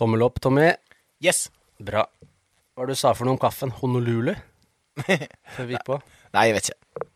[0.00, 0.70] Tommel opp, Tommy.
[1.20, 1.50] Yes.
[1.80, 2.06] Bra.
[2.72, 3.72] Hva var det du sa for noe om kaffen?
[3.82, 4.32] Honolulu?
[5.54, 5.98] Før vi gikk på.
[6.36, 7.06] Nei, jeg vet ikke.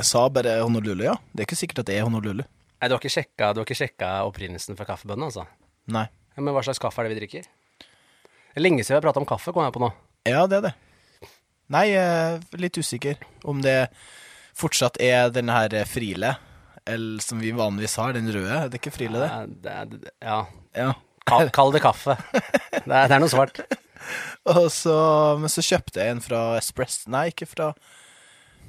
[0.00, 1.14] Jeg sa bare Honolulu, ja.
[1.30, 2.42] Det er ikke sikkert at det er Honolulu.
[2.42, 5.44] Nei, du har ikke sjekka, du har ikke sjekka opprinnelsen for kaffebønnen, altså?
[5.92, 6.06] Nei.
[6.34, 7.46] Ja, men hva slags kaffe er det vi drikker?
[7.84, 9.90] Det er lenge siden vi har prata om kaffe, kom jeg på nå.
[10.26, 10.72] Ja, det er det.
[11.70, 13.76] Nei, jeg er litt usikker om det
[14.58, 16.32] fortsatt er den her Friele,
[16.90, 18.64] eller som vi vanligvis har, den røde.
[18.72, 19.30] Det er ikke Friele, det?
[19.70, 20.40] Ja, det det- ja.
[20.74, 20.90] Ja.
[21.28, 22.16] Kall, kall det kaffe.
[22.72, 23.60] Det er, det er noe svart.
[24.50, 24.94] Og så,
[25.40, 27.72] men så kjøpte jeg en fra Espress Nei, ikke fra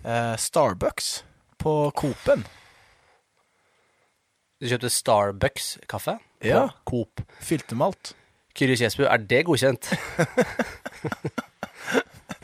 [0.03, 1.11] eh, Starbucks
[1.61, 2.43] på Coop-en.
[4.61, 6.19] Du kjøpte Starbucks-kaffe?
[6.41, 6.67] på Ja.
[6.85, 7.23] Coop.
[7.41, 8.13] Fylte med alt.
[8.57, 9.87] Kyrre Kjesbu, er det godkjent?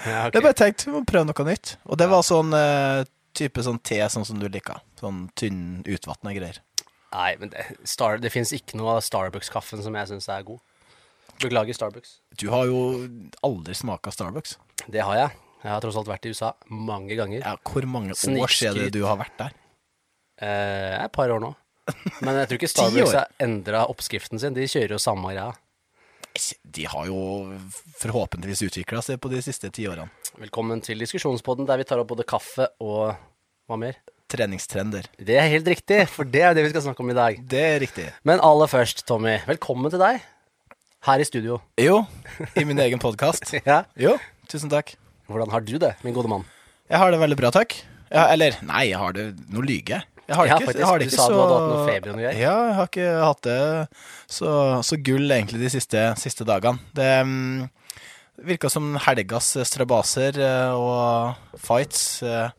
[0.07, 0.33] ja, okay.
[0.33, 1.75] Jeg bare tenkte vi må prøve noe nytt.
[1.85, 3.03] Og det var sånn eh,
[3.37, 4.79] type sånn te sånn som du liker.
[5.01, 6.61] Sånn tynn, utvatna greier.
[7.13, 10.59] Nei, men det, Star, det fins ikke noe av Starbucks-kaffen som jeg syns er god.
[11.41, 12.17] Beklager, Starbucks.
[12.39, 12.79] Du har jo
[13.45, 14.57] aldri smaka Starbucks.
[14.89, 15.35] Det har jeg.
[15.63, 17.41] Jeg har tross alt vært i USA mange ganger.
[17.43, 19.55] Ja, hvor mange år siden du har vært der?
[20.41, 21.53] Eh, et par år nå.
[22.25, 24.57] Men jeg tror ikke Starbucks har endra oppskriften sin.
[24.57, 25.53] De kjører jo samme greia.
[26.61, 27.21] De har jo
[27.97, 30.11] forhåpentligvis utvikla seg på de siste ti årene.
[30.37, 33.15] Velkommen til diskusjonspodden der vi tar opp både kaffe og
[33.67, 33.97] hva mer?
[34.27, 35.05] Treningstrender.
[35.23, 37.37] Det er helt riktig, for det er det vi skal snakke om i dag.
[37.47, 38.07] Det er riktig.
[38.27, 40.19] Men aller først, Tommy, velkommen til deg.
[41.07, 41.61] Her i studio.
[41.79, 42.01] Jo,
[42.59, 43.53] i min egen podkast.
[43.69, 43.85] Ja.
[43.95, 44.17] Jo,
[44.51, 44.97] tusen takk.
[45.31, 46.43] Hvordan har du det, min gode mann?
[46.91, 47.77] Jeg har det veldig bra, takk.
[48.11, 50.11] Jeg, eller, nei, jeg har det Nå lyver jeg.
[50.27, 51.87] Jeg har Ja, ikke, jeg har det Du ikke sa så du hadde hatt noe
[51.87, 52.39] feber og noe greier.
[52.43, 53.57] Ja, jeg har ikke hatt det
[54.27, 54.51] så,
[54.83, 56.83] så gull egentlig de siste, siste dagene.
[56.95, 57.67] Det um,
[58.47, 62.51] virka som helgas strabaser eh, og fights eh,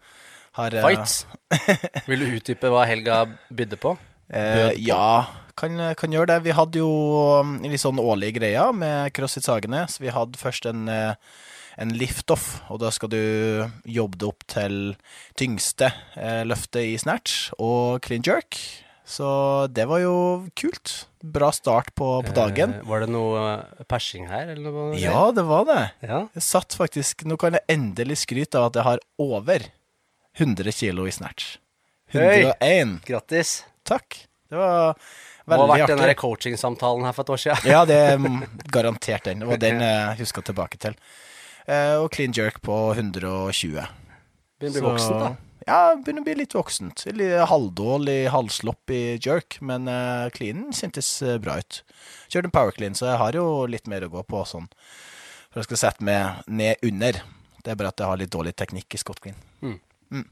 [0.59, 1.23] har eh, Fights.
[2.11, 3.95] Vil du utdype hva helga bydde på?
[4.29, 5.27] Eh, ja,
[5.59, 6.41] kan, kan gjøre det.
[6.47, 6.91] Vi hadde jo
[7.41, 9.87] um, en litt sånn årlig greie med CrossFit Sagene.
[9.91, 11.15] Så vi hadde først en, eh,
[11.81, 13.23] en liftoff, og da skal du
[13.89, 14.83] jobbe det opp til
[15.39, 18.61] tyngste eh, løftet i snatch og clean jerk.
[19.09, 19.29] Så
[19.73, 20.17] det var jo
[20.59, 21.07] kult.
[21.25, 22.77] Bra start på, på dagen.
[22.77, 24.99] Eh, var det noe eh, persing her, eller noe?
[25.01, 25.81] Ja, det var det.
[26.05, 26.27] ja.
[26.37, 29.65] Jeg satt faktisk Nå kan jeg endelig skryte av at jeg har over
[30.39, 31.57] 100 kilo i snatch.
[32.15, 32.45] Hei!
[32.47, 33.01] 101.
[33.07, 33.65] Grattis.
[33.83, 34.21] Takk.
[34.49, 34.95] Det var
[35.49, 37.69] Må ha vært den coaching-samtalen her for et år siden.
[37.69, 38.23] Ja, det er
[38.73, 39.43] garantert den.
[39.45, 40.97] Det var den jeg huska tilbake til.
[41.69, 43.85] Eh, og clean jerk på 120.
[43.85, 43.85] Begynner
[44.57, 45.35] å bli Så- voksen, da.
[45.69, 47.03] Ja, begynner å bli litt voksent.
[47.13, 51.83] Litt halvdårlig halvslopp i jerk, men uh, cleanen eh, bra ut.
[52.33, 54.71] Kjørte en power clean, så jeg har jo litt mer å gå på sånn.
[55.51, 57.21] For jeg skal sette meg ned under.
[57.61, 59.37] Det er bare at jeg har litt dårlig teknikk i Scott clean.
[59.61, 59.77] Mm.
[60.13, 60.25] Mm.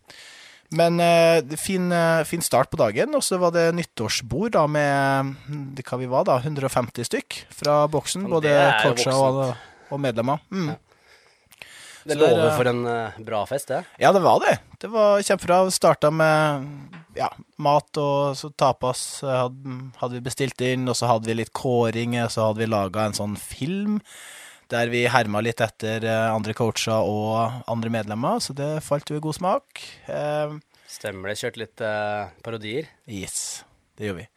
[0.76, 5.36] Men eh, fin, eh, fin start på dagen, og så var det nyttårsbord da med
[5.76, 8.26] det- hva vi var da, 150 stykk fra boksen.
[8.30, 9.54] Både er coacher og,
[9.90, 10.42] og medlemmer.
[10.50, 10.74] Mm.
[12.06, 13.84] Det det er, lover eh, for en uh, bra fest, det.
[13.98, 14.58] Ja, det var det.
[14.78, 15.64] Det var kjempebra.
[15.74, 16.68] Starta med
[17.18, 21.52] ja, mat og så tapas hadde, hadde vi bestilt inn, og så hadde vi litt
[21.56, 23.98] kåringer, så hadde vi laga en sånn film
[24.72, 29.18] der vi herma litt etter eh, andre coacher og andre medlemmer, så det falt jo
[29.18, 29.82] i god smak.
[30.10, 30.56] Eh,
[30.90, 31.38] Stemmer det.
[31.40, 32.88] Kjørte litt eh, parodier.
[33.10, 33.64] yes,
[33.98, 34.28] det gjorde vi.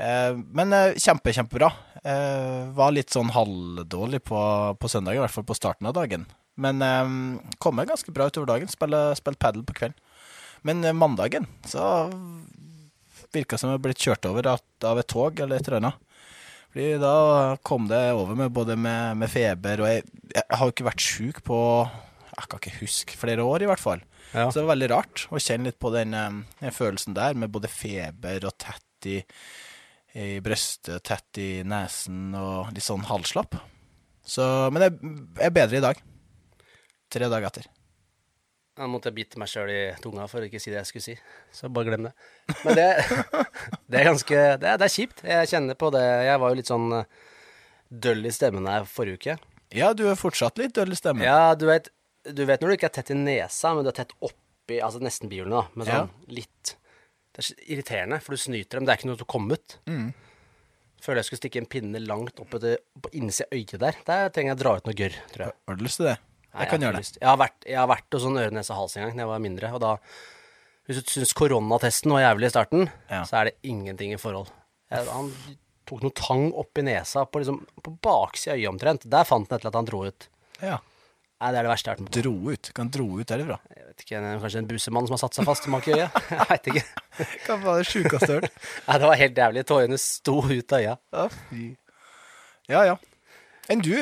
[0.00, 1.70] Eh, men eh, kjempe, kjempebra.
[2.04, 4.40] Eh, var litt sånn halvdårlig på,
[4.80, 6.24] på søndag, i hvert fall på starten av dagen.
[6.60, 7.12] Men eh,
[7.60, 8.70] kom meg ganske bra utover dagen.
[8.72, 9.98] Spille, spilt padel på kvelden.
[10.64, 11.80] Men mandagen så
[13.32, 16.09] virka som jeg ble kjørt over av et tog eller et eller annet.
[16.70, 17.14] Fordi da
[17.66, 20.04] kom det over med både med, med feber, og jeg,
[20.36, 21.58] jeg har jo ikke vært sjuk på
[22.36, 24.04] Jeg kan ikke huske flere år, i hvert fall.
[24.30, 24.46] Ja.
[24.46, 27.50] Så det var veldig rart å kjenne litt på den, eh, den følelsen der, med
[27.52, 29.18] både feber og tett i,
[30.14, 33.58] i brøstet, tett i nesen og litt sånn halvslapp.
[34.22, 36.00] Så, men jeg er bedre i dag.
[37.10, 37.66] Tre dager etter.
[38.78, 41.06] Da måtte jeg bite meg sjøl i tunga for å ikke si det jeg skulle
[41.08, 41.14] si.
[41.54, 42.12] Så bare glem det.
[42.62, 42.86] Men det,
[43.90, 45.24] det er ganske det er, det er kjipt.
[45.26, 46.04] Jeg kjenner på det.
[46.28, 47.08] Jeg var jo litt sånn eh,
[47.90, 49.36] døll i stemmen her forrige uke.
[49.74, 51.26] Ja, du er fortsatt litt døll i stemmen.
[51.26, 51.90] Ja, du vet,
[52.26, 55.00] du vet når du ikke er tett i nesa, men du er tett oppi Altså
[55.02, 55.74] nesten bihulene, da.
[55.74, 56.76] Men sånn litt
[57.34, 58.86] Det er irriterende, for du snyter dem.
[58.86, 59.78] Det er ikke noe til å komme ut.
[59.90, 60.12] Mm.
[61.02, 63.98] Føler jeg skulle stikke en pinne langt opp etter, på innsida av øyet der.
[64.06, 65.56] Der trenger jeg å dra ut noe gørr, tror jeg.
[65.66, 66.16] Har du lyst til det?
[66.50, 67.12] Nei, Jeg kan gjøre det.
[67.20, 69.30] Jeg har vært, jeg har vært hos sånn øre, nese, hals en gang da jeg
[69.30, 69.72] var mindre.
[69.76, 69.92] Og da,
[70.88, 73.22] hvis du syns koronatesten var jævlig i starten, Ja.
[73.28, 74.50] så er det ingenting i forhold.
[74.90, 75.30] Jeg, han
[75.86, 79.06] tok noe tang opp i nesa, på, liksom, på baksida av øyet omtrent.
[79.10, 80.28] Der fant han et eller annet han dro ut.
[80.60, 80.78] Ja.
[81.40, 82.16] Nei, det er det verste jeg har hørt.
[82.18, 82.70] Dro ut.
[82.76, 83.56] Kan dro ut derifra.
[83.72, 86.18] Jeg vet ikke, Kanskje en busemann som har satt seg fast i øyet?
[86.34, 86.82] Jeg veit ikke.
[87.46, 88.58] Hva var det sjukeste jeg har hørt?
[88.88, 89.62] Nei, det var helt jævlig.
[89.70, 90.96] Tårene sto ut av øya.
[91.16, 91.62] Ja, fy.
[92.68, 92.98] Ja, ja.
[93.72, 93.94] Enn du?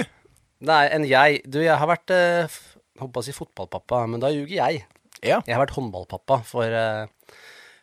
[0.66, 1.42] Nei, enn jeg.
[1.46, 2.58] Du, jeg har vært eh,
[2.98, 4.80] Holdt på å si fotballpappa, men da ljuger jeg.
[5.22, 5.36] Ja.
[5.46, 7.36] Jeg har vært håndballpappa for eh,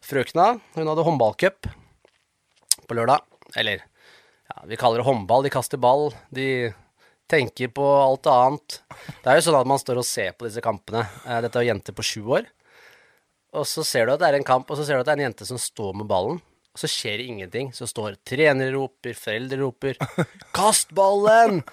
[0.04, 0.58] frøkna.
[0.76, 1.70] Hun hadde håndballcup
[2.84, 3.24] på lørdag.
[3.56, 3.86] Eller,
[4.52, 5.46] ja, vi kaller det håndball.
[5.46, 6.10] De kaster ball.
[6.36, 6.74] De
[7.32, 8.82] tenker på alt annet.
[9.24, 11.06] Det er jo sånn at man står og ser på disse kampene.
[11.24, 12.52] Eh, dette er jo jenter på sju år.
[13.56, 15.16] Og så ser du at det er en kamp, og så ser du at det
[15.16, 16.44] er en jente som står med ballen.
[16.76, 17.72] Og så skjer det ingenting.
[17.72, 19.96] Så står trenere roper, foreldre roper
[20.56, 21.64] 'Kast ballen!'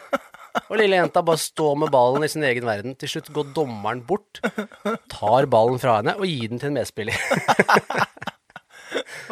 [0.69, 2.97] Og lille jenta bare står med ballen i sin egen verden.
[3.01, 4.43] Til slutt går dommeren bort,
[5.13, 7.17] tar ballen fra henne og gir den til en medspiller.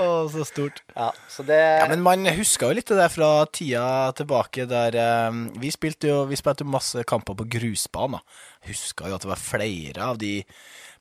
[0.00, 0.80] Å, så stort.
[0.94, 3.84] Ja, så det Ja, men man husker jo litt det der fra tida
[4.16, 4.96] tilbake der
[5.28, 8.22] um, Vi spilte jo vi spilte jo masse kamper på grusbaner.
[8.68, 10.38] Husker jo at det var flere av de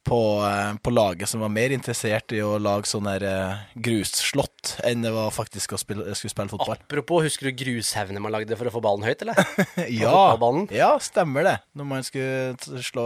[0.07, 4.75] på, eh, på laget som var mer interessert i å lage sånne her, eh, grusslott
[4.88, 6.78] enn det var faktisk å spille, skulle spille fotball.
[6.80, 9.36] Apropos, husker du grushaugene man lagde for å få ballen høyt, eller?
[10.01, 10.38] Ja,
[10.74, 11.57] ja, stemmer det.
[11.78, 13.06] Når man skulle slå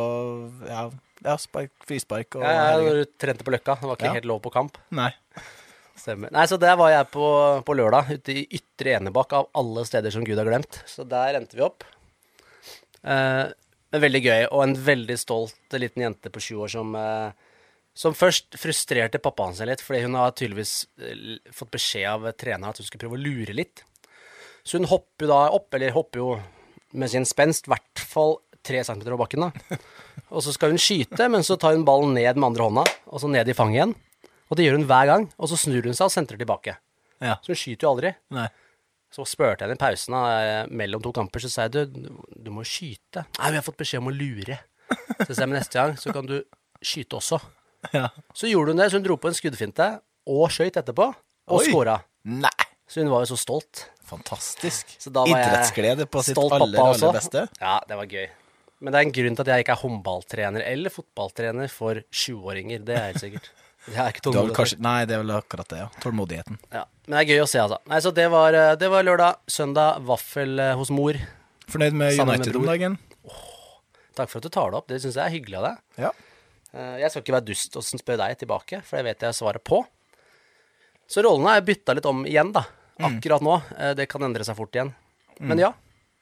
[0.69, 0.85] ja,
[1.25, 3.79] ja spark, frispark og Ja, ja, du trente på Løkka.
[3.81, 4.15] Det var ikke Ja.
[4.19, 4.77] helt lov på kamp.
[4.91, 5.11] Nei.
[5.99, 6.31] Stemmer.
[6.33, 7.25] Nei, så der var jeg på,
[7.63, 10.81] på lørdag, ute i Ytre Enebakk, av alle steder som Gud har glemt.
[10.89, 11.85] Så der endte vi opp.
[13.03, 13.51] Eh,
[13.93, 17.49] men veldig gøy, og en veldig stolt liten jente på 20 år som eh,
[17.93, 22.71] som først frustrerte pappaen sin litt, fordi hun har tydeligvis eh, fått beskjed av treneren
[22.71, 23.83] at hun skulle prøve å lure litt.
[24.65, 26.29] Så hun hopper da opp, eller hopper jo
[26.97, 29.77] med sin spenst, i hvert fall tre centimeter over bakken, da.
[30.33, 33.21] Og så skal hun skyte, men så tar hun ballen ned med andre hånda, og
[33.21, 33.95] så ned i fanget igjen.
[34.49, 36.77] Og det gjør hun hver gang, og så snur hun seg og sentrer tilbake.
[37.21, 37.37] Ja.
[37.43, 38.13] Så hun skyter jo aldri.
[38.33, 38.47] Nei.
[39.13, 42.13] Så spurte jeg henne i pausen da, eh, mellom to kamper, så sa jeg du,
[42.33, 43.27] du må skyte.
[43.37, 44.57] Nei, vi har fått beskjed om å lure.
[45.21, 46.39] Så jeg sa men neste gang så kan du
[46.83, 47.39] skyte også.
[47.93, 48.07] Ja.
[48.33, 49.89] Så gjorde hun det, så hun dro på en skuddfinte
[50.31, 51.09] og skøyt etterpå,
[51.51, 51.65] og Oi.
[51.67, 51.97] scora.
[52.23, 52.53] Nei.
[52.87, 53.87] Så hun var jo så stolt.
[54.07, 54.95] Fantastisk.
[55.01, 57.45] Så Idrettsglede på sitt aller, aller beste.
[57.59, 58.27] Ja, det var gøy.
[58.83, 62.83] Men det er en grunn til at jeg ikke er håndballtrener eller fotballtrener for 20-åringer.
[62.83, 63.51] Det er helt sikkert.
[63.85, 64.55] Det er ikke tålmodighet.
[64.55, 65.87] kanskje, nei, det er vel akkurat det, ja.
[66.03, 66.59] Tålmodigheten.
[66.71, 66.85] Ja.
[67.07, 67.79] Men det er gøy å se, altså.
[67.91, 69.41] Nei, så det var, eh, det var lørdag.
[69.51, 71.17] Søndag vaffel eh, hos mor.
[71.67, 72.61] Fornøyd med Sammen med United bror.
[72.61, 72.97] om dagen?
[74.15, 74.87] Takk for at du tar det opp.
[74.87, 75.81] Det syns jeg er hyggelig av deg.
[76.05, 76.11] Ja.
[76.73, 79.63] Eh, Jeg skal ikke være dust og spørre deg tilbake, for det vet jeg svaret
[79.67, 79.81] på.
[81.11, 82.63] Så rollene er bytta litt om igjen, da.
[83.03, 83.57] Akkurat nå.
[83.97, 84.93] Det kan endre seg fort igjen.
[85.43, 85.73] Men ja,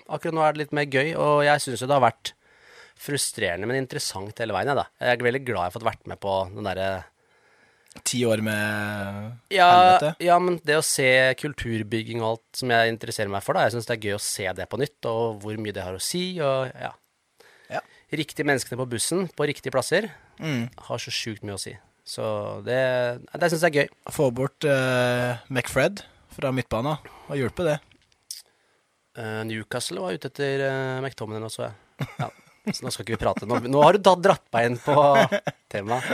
[0.10, 2.32] akkurat nå er det litt mer gøy, og jeg syns jo det har vært
[3.02, 4.86] frustrerende, men interessant hele veien, jeg, da.
[5.02, 6.90] Jeg er veldig glad jeg har fått vært med på den derre
[8.08, 10.12] Ti år med ja, helvete.
[10.24, 11.08] ja, men det å se
[11.42, 13.66] kulturbygging og alt som jeg interesserer meg for, da.
[13.68, 15.98] Jeg syns det er gøy å se det på nytt, og hvor mye det har
[15.98, 16.94] å si, og ja.
[17.72, 17.82] Ja.
[18.16, 20.10] Riktige menneskene på bussen, på riktige plasser,
[20.42, 20.70] Mm.
[20.88, 21.76] har så sjukt mye å si.
[22.08, 22.24] Så
[22.66, 22.80] det,
[23.30, 23.90] det syns jeg er gøy.
[24.16, 26.02] Få bort uh, McFred
[26.34, 26.98] fra midtbanen.
[27.28, 27.76] Har hjulpet det.
[29.20, 32.08] Uh, Newcastle var ute etter uh, McTominay også, jeg.
[32.24, 32.32] Ja.
[32.70, 33.48] Så nå skal ikke vi prate.
[33.50, 34.94] Nå, nå har du da dratt meg inn på
[35.74, 36.12] temaet.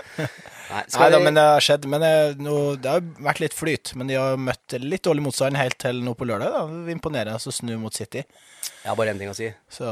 [0.67, 1.87] Nei, Nei da, vi- men det har skjedd.
[1.91, 3.91] Men eh, nå, det har vært litt flyt.
[3.99, 6.55] Men de har møtt litt dårlig motstand helt til nå på lørdag.
[6.55, 7.35] da.
[7.35, 8.23] Oss å snu mot City.
[8.23, 9.49] Jeg har bare én ting å si.
[9.71, 9.87] Så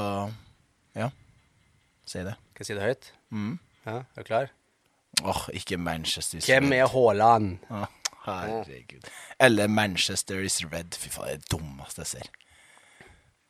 [0.95, 1.09] ja.
[2.07, 2.35] Si det.
[2.55, 3.11] Skal jeg si det høyt?
[3.35, 3.53] Mm.
[3.85, 4.49] Ja, er du klar?
[5.23, 7.59] Åh, ikke Manchester is Hvem er Haaland?
[7.71, 7.85] Ah,
[8.25, 9.05] herregud.
[9.39, 10.95] Eller Manchester is red.
[10.99, 12.31] Fy faen, det er det dummeste jeg ser.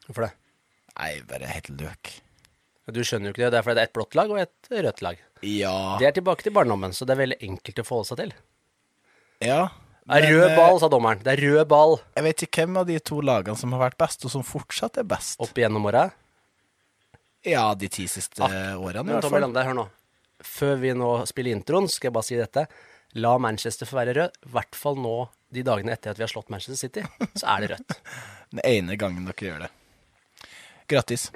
[0.07, 0.33] Hvorfor det?
[0.97, 2.11] Nei, bare helt løk.
[2.93, 3.51] Du skjønner jo ikke det.
[3.55, 5.21] Det er fordi det er et blått lag og et rødt lag.
[5.41, 5.71] Ja.
[6.01, 8.35] Det er tilbake til barndommen, så det er veldig enkelt å forholde seg til.
[9.45, 9.63] ja.
[10.05, 11.21] Det er men, rød eh, ball, sa dommeren.
[11.25, 13.95] Det er rød ball Jeg vet ikke hvem av de to lagene som har vært
[13.97, 15.39] best, og som fortsatt er best.
[15.41, 16.03] opp igjennom åra.
[17.41, 19.41] Ja, de ti siste Ah, årene, i hvert fall.
[19.41, 19.87] Lande, hør nå.
[20.45, 22.67] Før vi nå spiller introen, skal jeg bare si dette.
[23.17, 24.37] La Manchester få være rød.
[24.45, 25.15] I hvert fall nå,
[25.49, 27.01] de dagene etter at vi har slått Manchester City,
[27.41, 27.97] så er det rødt.
[28.53, 29.71] Den ene gangen dere gjør det.
[30.93, 31.31] Grattis.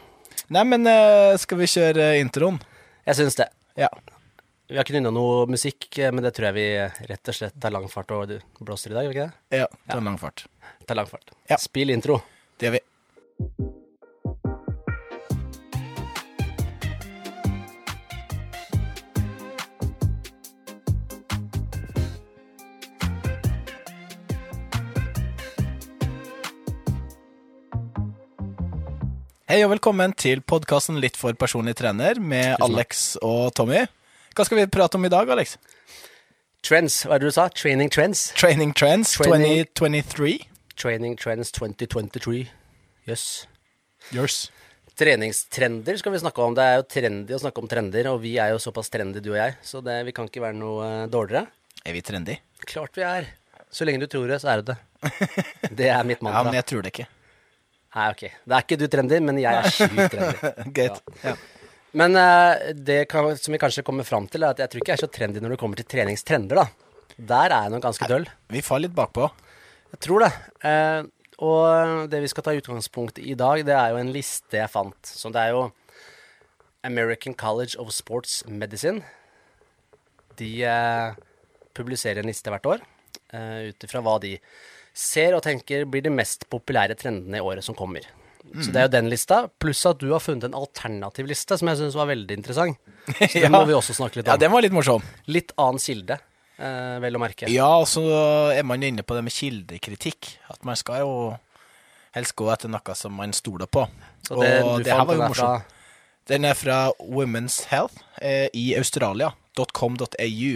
[0.50, 2.58] Nei, men eh, skal vi kjøre introen?
[3.06, 3.46] Jeg syns det.
[3.78, 3.90] Ja.
[4.70, 7.60] Vi har ikke nynna noe musikk, eh, men det tror jeg vi rett og slett
[7.62, 9.60] tar lang fart og blåser i dag, gjør vi ikke det?
[9.62, 10.48] Ja, ta lang fart.
[10.90, 11.36] Tar lang fart.
[11.52, 11.62] Ja.
[11.62, 12.22] Spill intro.
[12.58, 13.79] Det gjør vi.
[29.50, 33.80] Hei og velkommen til podkasten Litt for personlig trener med Alex og Tommy.
[34.38, 35.56] Hva skal vi prate om i dag, Alex?
[36.62, 37.48] Trends, hva er det du sa?
[37.58, 38.28] Training trends?
[38.38, 40.36] Training Trends Training- 2023.
[40.78, 42.44] Training trends 2023.
[43.10, 43.26] Jøss.
[44.14, 44.38] Yours.
[45.02, 46.54] Treningstrender skal vi snakke om.
[46.54, 49.32] Det er jo trendy å snakke om trender, og vi er jo såpass trendy, du
[49.34, 51.48] og jeg, så det, vi kan ikke være noe eh, dårligere.
[51.88, 52.38] Er vi trendy?
[52.70, 53.34] Klart vi er.
[53.74, 54.82] Så lenge du tror det, så er du det.
[55.80, 56.44] Det er mitt mantra.
[56.44, 57.10] Ja, men jeg tror det ikke.
[57.96, 58.26] Nei, ok.
[58.46, 60.52] Da er ikke du trendy, men jeg er sjukt trendy.
[60.76, 61.00] Greit.
[61.24, 61.34] Ja.
[61.98, 64.94] Men uh, det kan, som vi kanskje kommer fram til, er at jeg tror ikke
[64.94, 66.68] jeg er så trendy når det kommer til treningstrender, da.
[67.18, 68.28] Der er jeg nok ganske døll.
[68.54, 69.26] Vi faller litt bakpå.
[69.96, 70.30] Jeg tror det.
[70.62, 74.60] Uh, og det vi skal ta utgangspunkt i i dag, det er jo en liste
[74.60, 75.00] jeg fant.
[75.04, 75.70] Så det er jo
[76.86, 79.02] American College of Sports Medicine.
[80.40, 81.18] De uh,
[81.76, 82.84] publiserer en liste hvert år
[83.34, 84.38] uh, ut ifra hva de
[85.00, 88.04] ser og tenker blir de mest populære trendene i året som kommer.
[88.50, 91.70] Så det er jo den lista, pluss at du har funnet en alternativ liste som
[91.70, 92.80] jeg syns var veldig interessant.
[93.20, 93.52] Så den Ja.
[93.54, 94.32] må vi også snakke litt om.
[94.34, 95.04] Ja, den var litt morsom.
[95.30, 96.18] Litt annen kilde,
[96.58, 97.50] eh, vel å merke.
[97.52, 98.02] Ja, og så
[98.56, 100.32] er man inne på det med kildekritikk.
[100.50, 101.12] At man skal jo
[102.18, 103.86] helst gå etter noe som man stoler på.
[104.26, 105.76] Så det og det her var jo morsomt.
[106.30, 109.32] Den er fra Women's Health eh, i Australia.
[109.60, 110.52] .com.au.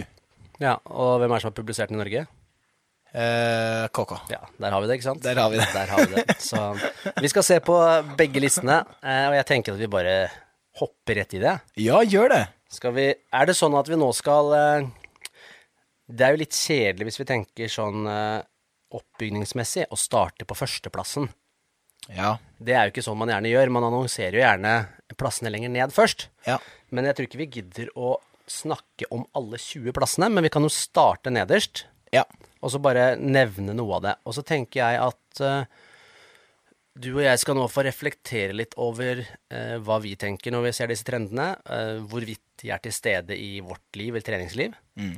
[0.62, 2.26] Ja, og hvem er det som har publisert den i Norge?
[3.14, 4.16] Eh, KK.
[4.32, 5.22] Ja, der har vi det, ikke sant?
[5.22, 5.68] Der har vi det.
[5.70, 6.34] Der har vi det.
[6.42, 6.62] Så
[7.22, 7.76] vi skal se på
[8.18, 10.16] begge listene, eh, og jeg tenker at vi bare
[10.80, 11.54] hopper rett i det.
[11.78, 12.42] Ja, gjør det.
[12.74, 14.88] Skal vi Er det sånn at vi nå skal eh,
[16.10, 18.40] Det er jo litt kjedelig hvis vi tenker sånn eh,
[18.94, 21.28] oppbygningsmessig å starte på førsteplassen.
[22.10, 22.34] Ja.
[22.58, 23.72] Det er jo ikke sånn man gjerne gjør.
[23.74, 24.74] Man annonserer jo gjerne
[25.18, 26.28] plassene lenger ned først.
[26.48, 26.58] Ja.
[26.90, 28.16] Men jeg tror ikke vi gidder å
[28.50, 32.26] snakke om alle 20 plassene, men vi kan jo starte nederst Ja.
[32.64, 34.14] Og så bare nevne noe av det.
[34.24, 35.66] Og så tenker jeg at uh,
[36.94, 40.72] du og jeg skal nå få reflektere litt over uh, hva vi tenker når vi
[40.78, 45.16] ser disse trendene, Uh, hvorvidt de er til stede i vårt liv, eller treningsliv, Mm.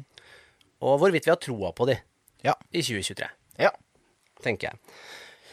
[0.83, 1.99] og hvorvidt vi har troa på de
[2.45, 2.55] Ja.
[2.73, 3.29] i 2023,
[3.61, 3.71] ja.
[4.43, 4.79] tenker jeg.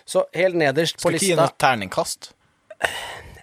[0.05, 2.31] Så helt nederst på lista Skal ikke gi noe terningkast.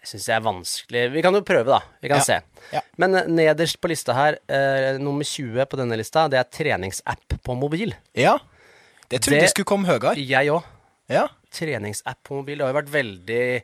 [0.06, 1.02] Syns jeg er vanskelig.
[1.12, 1.80] Vi kan jo prøve, da.
[2.02, 2.24] Vi kan Ja.
[2.24, 2.40] se.
[2.72, 2.80] Ja.
[2.98, 7.36] Men eh, nederst på lista her, eh, nummer 20 på denne lista, det er treningsapp
[7.44, 7.94] på mobil.
[8.14, 8.38] Ja.
[9.10, 10.14] Det trodde jeg skulle komme høyere.
[10.16, 10.62] Jeg òg.
[11.10, 11.26] Ja.
[11.50, 12.58] treningsapp på mobil.
[12.58, 13.62] Det har jo vært veldig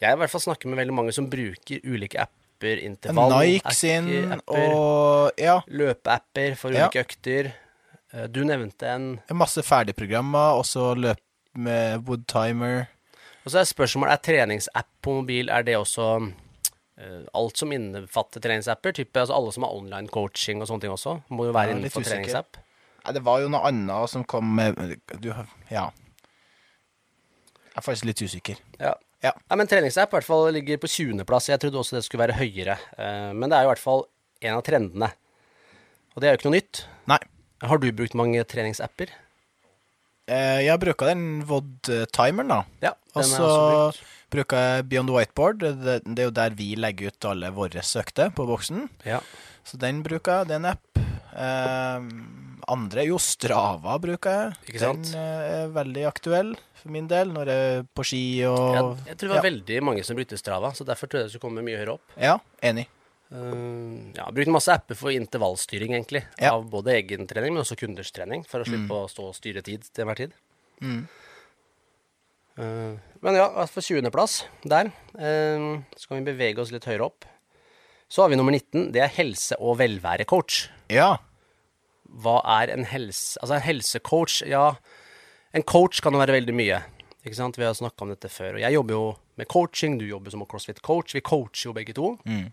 [0.00, 2.78] Jeg har i hvert fall snakket med veldig mange som bruker ulike apper.
[2.84, 7.52] Intervall, Nike sin apper, og ja, løpeapper for ulike økter.
[8.14, 11.18] Eh, Du nevnte en masse ferdigprogrammer, også løp
[11.56, 12.86] med Woodtimer.
[13.48, 18.42] Og så er spørsmålet er treningsapp på mobil Er det også uh, alt som innefatter
[18.44, 18.92] treningsapper?
[18.98, 21.14] Type, altså alle som har online coaching og sånne ting også?
[21.32, 22.58] Må jo være Ja, innenfor treningsapp.
[23.06, 24.76] Nei, det var jo noe annet som kom med
[25.16, 25.30] du,
[25.72, 25.86] Ja.
[27.72, 28.60] Jeg er faktisk litt usikker.
[28.82, 28.92] Ja.
[29.22, 29.32] Ja.
[29.32, 31.48] ja, men treningsapp i hvert fall ligger på 20.-plass.
[31.48, 32.76] Jeg trodde også det skulle være høyere.
[32.98, 34.04] Eh, Men det er jo i hvert fall
[34.44, 35.08] en av trendene.
[36.12, 36.82] Og det er jo ikke noe nytt.
[37.10, 37.18] Nei.
[37.64, 39.14] Har du brukt mange treningsapper?
[40.28, 42.60] Eh, Jeg bruker den VOD-timeren, da.
[42.84, 44.02] Ja, den er så også brukt.
[44.34, 45.58] bruker jeg Beyond Whiteboard.
[45.64, 48.88] Det, det er jo der vi legger ut alle våre søkte på boksen.
[49.08, 49.22] Ja.
[49.64, 50.50] Så den bruker jeg.
[50.50, 51.02] Det er en app.
[51.38, 52.08] Eh,
[52.68, 54.78] andre Jo, Strava bruker jeg.
[54.82, 58.76] Den eh, er veldig aktuell for min del når jeg er på ski og
[59.08, 61.48] jeg tror det var veldig mange som brukte Strava, så derfor tror jeg det skulle
[61.48, 62.12] komme mye høyere opp.
[62.22, 62.84] Ja, enig.
[63.28, 66.24] Uh, ja, brukt masse apper for intervallstyring, egentlig.
[66.40, 66.54] Ja.
[66.54, 69.64] Av både egen trening, men også kunders trening, for å slippe å stå og styre
[69.66, 70.36] tid til enhver tid.
[70.80, 71.02] Mm.
[72.58, 72.94] Uh,
[73.24, 74.92] men ja, for 20.-plass der.
[75.14, 77.28] Uh, så kan vi bevege oss litt høyere opp.
[78.08, 78.88] Så har vi nummer 19.
[78.94, 80.62] Det er helse- og velværecoach.
[80.92, 81.18] Ja.
[82.08, 83.36] Hva er en helse...
[83.42, 84.78] Altså, en helsecoach Ja,
[85.52, 86.80] en coach kan jo være veldig mye.
[87.20, 87.58] Ikke sant?
[87.60, 88.56] Vi har snakka om dette før.
[88.56, 89.04] Og jeg jobber jo
[89.36, 91.12] med coaching, du jobber som CrossFit-coach.
[91.18, 92.14] Vi coacher jo begge to.
[92.24, 92.48] Mm.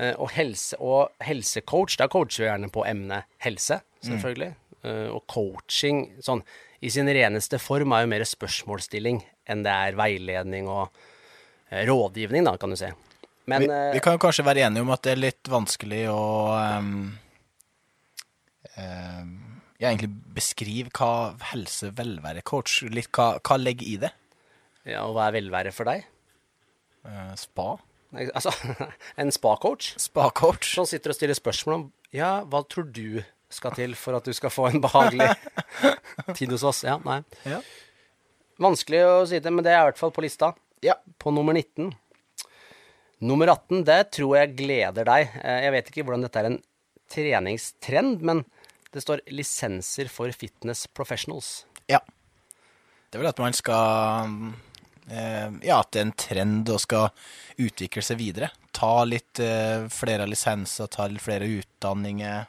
[0.00, 4.54] Eh, og helse og helsecoach, da coacher vi gjerne på emnet helse, selvfølgelig.
[4.80, 5.10] Mm.
[5.12, 6.40] og coaching sånn
[6.80, 9.18] i sin reneste form er jo mer spørsmålsstilling
[9.52, 10.86] enn det er veiledning og
[11.68, 12.88] eh, rådgivning, da, kan du si.
[13.50, 16.22] Men vi, vi kan jo kanskje være enige om at det er litt vanskelig å
[16.78, 16.94] um,
[18.78, 19.34] um,
[19.80, 24.12] ja, egentlig beskrive hva helse-velvære-coach Litt hva, hva legger i det?
[24.88, 26.06] ja, og hva er velvære for deg?
[27.04, 27.74] Uh, spa?
[28.10, 28.50] Altså,
[29.22, 30.72] en spa-coach Spa-coach?
[30.74, 31.84] som sitter og stiller spørsmål om
[32.16, 35.28] Ja, hva tror du skal til for at du skal få en behagelig
[36.38, 36.82] tid hos oss?
[36.86, 37.20] Ja, nei.
[37.46, 37.60] Ja.
[38.62, 40.52] Vanskelig å si det, men det er i hvert fall på lista.
[40.84, 40.94] ja.
[41.18, 41.90] På nummer 19.
[43.20, 45.34] Nummer 18, det tror jeg gleder deg.
[45.44, 46.60] Eh, Jeg vet ikke hvordan dette er en
[47.12, 48.44] treningstrend, men
[48.94, 51.64] det står lisenser for fitness professionals.
[51.90, 52.00] Ja.
[53.10, 54.54] Det er vel at man skal eh,
[55.10, 57.10] Ja, at det er en trend og skal
[57.58, 58.50] utvikle seg videre.
[58.76, 62.44] Ta litt eh, flere lisenser, ta litt flere utdanninger.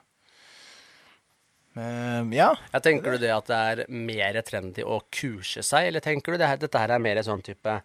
[1.77, 2.51] Eh, ja.
[2.73, 6.41] Jeg Tenker du det at det er mer trendy å kurse seg, eller tenker du
[6.41, 7.79] det her, dette her er mer sånn type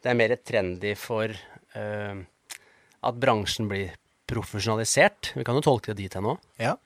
[0.00, 2.22] Det er mer trendy for eh,
[3.00, 3.92] at bransjen blir
[4.30, 5.34] profesjonalisert?
[5.36, 6.40] Vi kan jo tolke det dit hen òg.
[6.60, 6.76] Ja.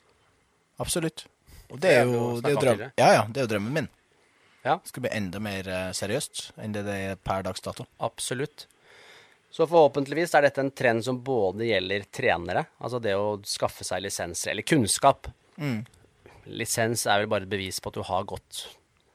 [0.83, 1.28] Absolutt.
[1.71, 3.93] Og det er jo det er jo snakket drøm ja, ja, det er drømmen min.
[4.64, 4.78] Ja.
[4.83, 7.87] Det skal bli enda mer eh, seriøst enn det det er per dags dato.
[8.04, 8.66] Absolutt.
[9.54, 14.02] Så forhåpentligvis er dette en trend som både gjelder trenere, altså det å skaffe seg
[14.02, 15.28] lisenser, eller kunnskap.
[16.50, 18.64] Lisens er vel bare et bevis på at du har gått,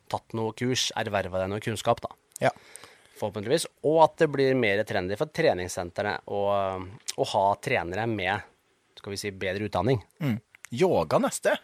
[0.07, 2.13] tatt noe kurs, erverva deg noe kunnskap, da.
[2.45, 2.53] Ja.
[3.19, 3.67] Forhåpentligvis.
[3.89, 6.39] Og at det blir mer trendy for treningssentrene å,
[7.19, 8.47] å ha trenere med
[8.99, 9.99] skal vi si, bedre utdanning.
[10.23, 10.37] Mm.
[10.75, 11.55] Yoga neste.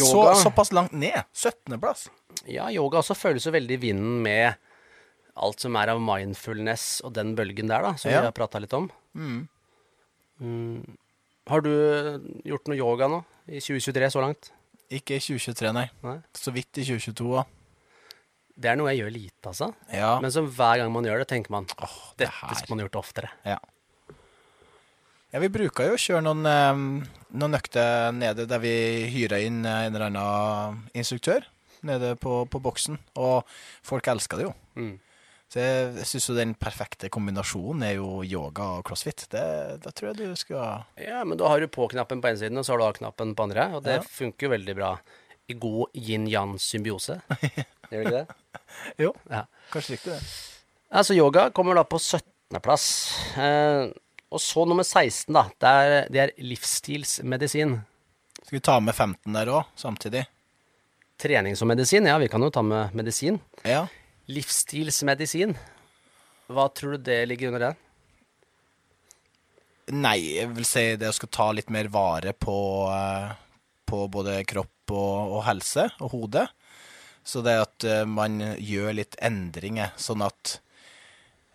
[0.00, 0.34] Yoga.
[0.34, 1.22] Så, såpass langt ned.
[1.34, 2.08] 17.-plass.
[2.50, 4.54] Ja, yoga også føles jo veldig i vinden med
[5.36, 8.20] alt som er av mindfulness og den bølgen der, da, som Ja.
[8.22, 8.90] vi har prata litt om.
[9.14, 9.48] Mm.
[11.48, 11.70] Har du
[12.44, 14.50] gjort noe yoga nå i 2023 så langt?
[14.92, 15.86] Ikke i 2023, nei.
[16.06, 16.18] Nei.
[16.36, 17.46] Så vidt i 2022 òg.
[18.56, 19.68] Det er noe jeg gjør lite, altså.
[19.92, 20.14] Ja.
[20.22, 22.84] Men så hver gang man gjør det, tenker man Åh, det dette det skulle man
[22.86, 23.30] gjort oftere.
[23.44, 23.58] Ja.
[25.36, 26.78] Ja, vi bruker jo å kjøre noen, eh,
[27.36, 28.72] noen økter nede der vi
[29.12, 31.44] hyrer inn eh, en eller annen instruktør
[31.86, 33.44] nede på, på boksen, og
[33.86, 34.54] folk elsker det jo.
[34.80, 34.94] Mm.
[35.52, 39.26] Så jeg, jeg syns jo den perfekte kombinasjonen er jo yoga og crossfit.
[39.30, 39.42] Det,
[39.84, 42.66] da tror jeg du skal Ja, men da har du på-knappen på ene siden, og
[42.66, 44.02] så har du av-knappen på andre, og det Ja.
[44.10, 44.90] funker jo veldig bra
[45.46, 47.20] i god yin-yang-symbiose.
[47.92, 48.26] Gjør det ikke det?
[49.04, 49.44] Jo, Ja.
[49.70, 50.18] kanskje riktig det.
[50.90, 52.88] Altså, yoga kommer da på 17.-plass.
[53.38, 53.92] Eh,
[54.36, 55.46] og så nummer 16, da.
[55.56, 57.78] Det er, det er livsstilsmedisin.
[58.42, 60.26] Skal vi ta med 15 der òg, samtidig?
[61.16, 63.40] Trening som medisin, ja, vi kan jo ta med medisin.
[63.64, 63.86] Ja.
[64.28, 65.56] Livsstilsmedisin.
[66.52, 67.72] Hva tror du det ligger under det?
[69.96, 72.58] Nei, jeg vil si det å skal ta litt mer vare på,
[72.92, 73.32] eh,
[73.86, 76.44] på både kropp og, og helse og hode.
[77.26, 80.58] Så det at eh, man gjør litt endringer, sånn at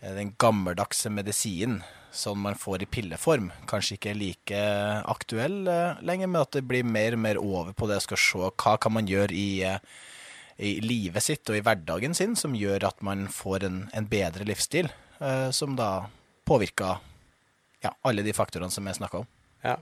[0.02, 4.62] eh, den gammeldagse medisinen som man får i pilleform, kanskje ikke er like
[5.10, 8.20] aktuell eh, lenger, men at det blir mer og mer over på det å skal
[8.20, 9.80] se hva kan man gjøre i, eh,
[10.60, 14.48] i livet sitt og i hverdagen sin som gjør at man får en, en bedre
[14.48, 14.92] livsstil,
[15.24, 16.10] eh, som da
[16.48, 17.00] påvirker
[17.82, 19.32] ja, alle de faktorene som jeg snakka om.
[19.64, 19.80] Ja.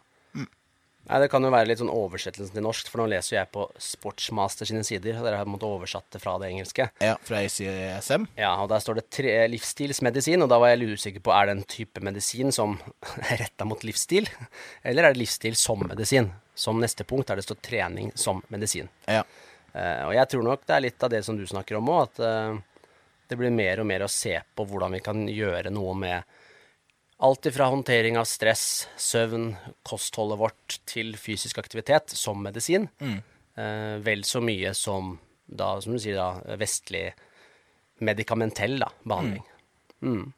[1.09, 3.49] Nei, Det kan jo være litt sånn oversettelsen til norsk, for nå leser jo jeg
[3.55, 5.17] på Sportsmaster sine sider.
[5.17, 6.85] og Dere har på en måte oversatt det fra det engelske.
[7.01, 8.27] Ja, fra ACSM.
[8.37, 11.49] Ja, og der står det tre, livsstilsmedisin, og da var jeg litt usikker på er
[11.49, 12.77] det en type medisin som
[13.31, 14.29] er retta mot livsstil,
[14.83, 16.29] eller er det livsstil som medisin?
[16.53, 18.91] Som neste punkt der det står trening som medisin.
[19.09, 19.23] Ja.
[19.73, 22.09] Uh, og jeg tror nok det er litt av det som du snakker om òg,
[22.09, 22.85] at uh,
[23.29, 26.37] det blir mer og mer å se på hvordan vi kan gjøre noe med
[27.19, 29.51] alt ifra håndtering av stress, søvn,
[29.87, 32.87] kostholdet vårt til fysisk aktivitet som medisin.
[33.59, 37.09] Eh, vel så mye som da, som du sier, da, vestlig
[38.05, 39.43] medikamentell da, behandling.
[40.05, 40.29] Mm.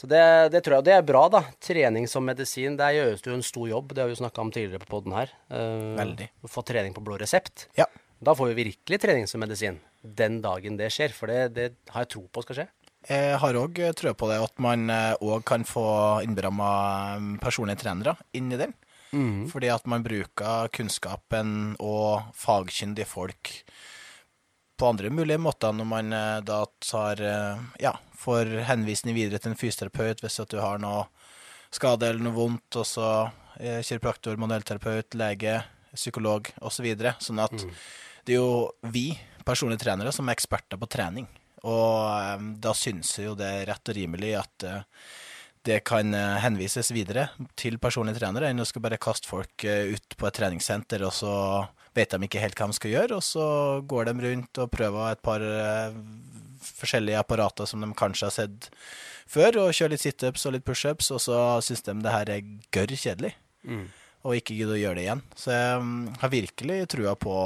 [0.00, 0.22] Så det,
[0.54, 1.42] det tror jeg det er bra, da.
[1.60, 2.78] Trening som medisin.
[2.80, 4.94] Der gjøres det jo en stor jobb, det har vi jo snakka om tidligere på
[4.94, 5.34] poden her.
[5.52, 6.30] Eh, Veldig.
[6.48, 7.68] Få trening på blå resept.
[7.78, 7.86] Ja.
[8.20, 9.78] Da får vi virkelig trening som medisin.
[10.02, 12.66] Den dagen det skjer, for det, det har jeg tro på skal skje.
[13.08, 15.84] Jeg har òg trua på det, at man òg kan få
[16.24, 18.74] innberamma personlige trenere inn i den.
[19.50, 23.50] Fordi at man bruker kunnskapen og fagkyndige folk
[24.80, 29.52] på andre mulige måter når man eh, da tar eh, Ja, får henvisning videre til
[29.52, 31.04] en fysioterapeut hvis at du har noe
[31.70, 33.08] skade eller noe vondt, og så
[33.60, 35.60] eh, kiropraktor, manuellterapeut, lege,
[35.94, 36.78] psykolog osv.
[36.80, 37.14] Så videre.
[37.22, 37.54] sånn at
[38.24, 39.12] det er jo vi
[39.46, 41.28] personlige trenere som er eksperter på trening.
[41.68, 44.86] Og eh, da syns jeg jo det er rett og rimelig at eh,
[45.68, 47.28] det kan eh, henvises videre
[47.60, 51.12] til personlige trenere, enn å skal bare kaste folk eh, ut på et treningssenter, og
[51.12, 51.34] så
[51.96, 53.46] vet de ikke helt hva de skal gjøre, og så
[53.90, 55.44] går de rundt og prøver et par
[56.62, 58.68] forskjellige apparater som de kanskje har sett
[59.30, 62.52] før, og kjører litt situps og litt pushups, og så syns de det her er
[62.72, 63.34] gørr kjedelig
[64.20, 65.22] og ikke gidde å gjøre det igjen.
[65.38, 67.36] Så jeg mm, har virkelig trua på,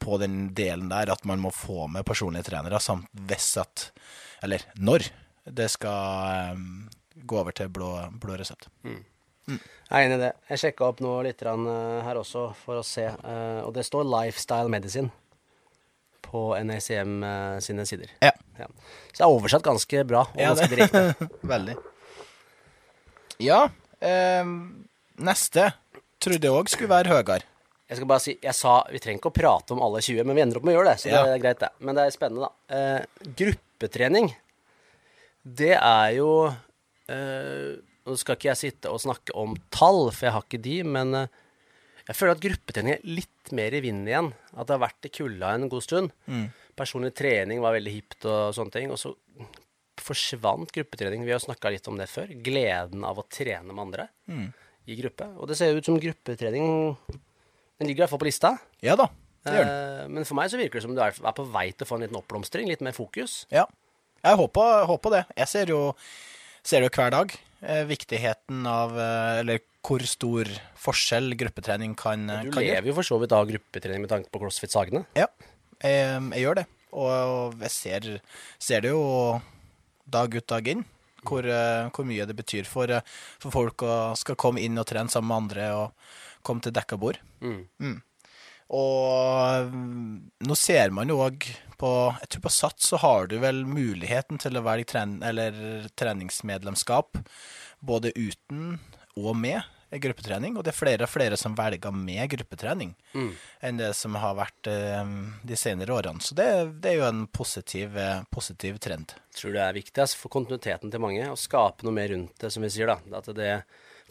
[0.00, 3.90] på den delen der, at man må få med personlige trenere, samt hvis at
[4.44, 5.06] Eller når
[5.44, 8.68] det skal um, gå over til blå, blå resept.
[9.48, 9.58] Jeg
[9.90, 10.30] er enig i det.
[10.48, 11.66] Jeg sjekka opp noe litt eh,
[12.06, 15.12] her også for å se, eh, og det står Lifestyle Medicine
[16.24, 18.12] på NACM eh, sine sider.
[18.24, 18.32] Ja.
[18.58, 18.68] Ja.
[19.12, 21.28] Så det er oversatt ganske bra og Ja, ganske direkte.
[21.54, 21.76] Veldig.
[23.42, 23.64] Ja,
[24.40, 24.52] um,
[25.26, 25.72] neste
[26.24, 27.42] trodde jeg òg skulle være høyere.
[27.84, 30.38] Jeg skal bare si, jeg sa vi trenger ikke å prate om alle 20, men
[30.38, 31.22] vi ender opp med å gjøre det, så Ja.
[31.28, 31.68] det er greit, det.
[31.84, 32.76] Men det er spennende, da.
[32.78, 34.30] Eh, gruppetrening,
[35.44, 36.30] det er jo
[37.12, 40.74] eh, Nå skal ikke jeg sitte og snakke om tall, for jeg har ikke de,
[40.84, 41.28] men eh,
[42.08, 44.26] jeg føler at gruppetrening er litt mer i vinden igjen.
[44.52, 46.10] At det har vært i kulda en god stund.
[46.76, 48.90] Personlig trening var veldig hipt og sånne ting.
[48.92, 49.14] Og så
[50.04, 51.24] forsvant gruppetrening.
[51.24, 52.28] Vi har snakka litt om det før.
[52.44, 54.08] Gleden av å trene med andre
[54.86, 55.26] i gruppe.
[55.40, 56.96] Og det ser ut som gruppetrening
[57.80, 58.54] Den ligger i hvert fall på lista.
[58.84, 59.08] Ja da.
[59.44, 61.86] det gjør Eh, men for meg så virker det som du er, på vei til
[61.86, 63.44] å få en liten oppblomstring, litt mer fokus.
[63.52, 63.64] Ja.
[64.24, 65.22] Jeg håper, håper det.
[65.36, 65.80] Jeg ser jo,
[66.64, 67.32] ser jo hver dag
[67.64, 70.48] eh, viktigheten av eh, Eller hvor stor
[70.80, 72.78] forskjell gruppetrening kan, Du kan gjøre.
[72.78, 75.04] lever jo for så vidt av gruppetrening med tanke på CrossFit Sagene.
[75.18, 75.26] Ja,
[75.82, 76.66] jeg, jeg gjør det.
[76.94, 78.08] Og, og jeg ser,
[78.62, 79.02] ser det jo
[80.08, 80.84] dag ut, dag inn,
[81.26, 83.04] hvor, eh, hvor mye det betyr for, eh,
[83.42, 86.10] for folk å skal komme inn og trene sammen med andre og
[86.44, 87.20] komme til dekka bord.
[87.44, 88.00] Mm.
[88.74, 90.14] Og mm,
[90.48, 91.90] nå ser man jo òg på
[92.22, 97.18] Jeg tror på Sats så har du vel muligheten til å velge tren, eller treningsmedlemskap
[97.84, 98.78] både uten
[99.18, 99.60] og med
[100.02, 100.56] gruppetrening.
[100.56, 103.32] Og det er flere og flere som velger med gruppetrening Mm.
[103.62, 105.04] enn det som har vært eh,
[105.46, 106.20] de senere årene.
[106.20, 109.14] Så det, det er jo en positiv, eh, positiv trend.
[109.34, 112.50] tror det er viktig altså, for kontinuiteten til mange å skape noe mer rundt det,
[112.52, 112.86] som vi sier.
[112.86, 112.98] da.
[113.18, 113.62] At det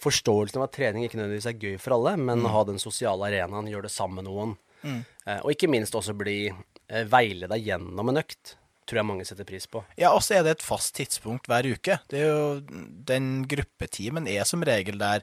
[0.03, 3.27] Forståelsen av at trening ikke nødvendigvis er gøy for alle, men å ha den sosiale
[3.29, 4.55] arenaen, gjøre det sammen med noen.
[4.83, 8.55] Eh, og ikke minst også bli eh, veileda gjennom en økt,
[8.89, 9.83] tror jeg mange setter pris på.
[9.95, 11.99] Ja, og så er det et fast tidspunkt hver uke.
[12.11, 15.21] Det er jo, den gruppetimen er som regel der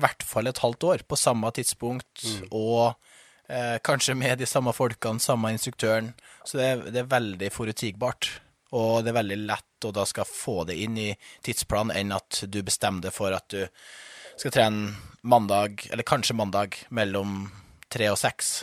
[0.00, 2.94] i hvert fall et halvt år, på samme tidspunkt, og
[3.46, 6.14] eh, kanskje med de samme folkene, samme instruktøren.
[6.44, 8.32] Så det er, det er veldig forutsigbart.
[8.76, 11.08] Og det er veldig lett å da skal få det inn i
[11.42, 13.64] tidsplanen, enn at du bestemmer deg for at du
[14.38, 14.92] skal trene
[15.26, 17.42] mandag, eller kanskje mandag, mellom
[17.90, 18.62] tre og seks,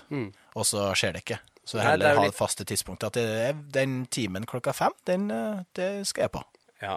[0.55, 1.41] og så skjer det ikke.
[1.67, 2.05] Så Nei, det litt...
[2.07, 5.89] heller ha det faste tidspunktet, At det er den timen klokka fem, den, eh, det
[6.07, 6.43] skal jeg på.
[6.79, 6.95] Ja,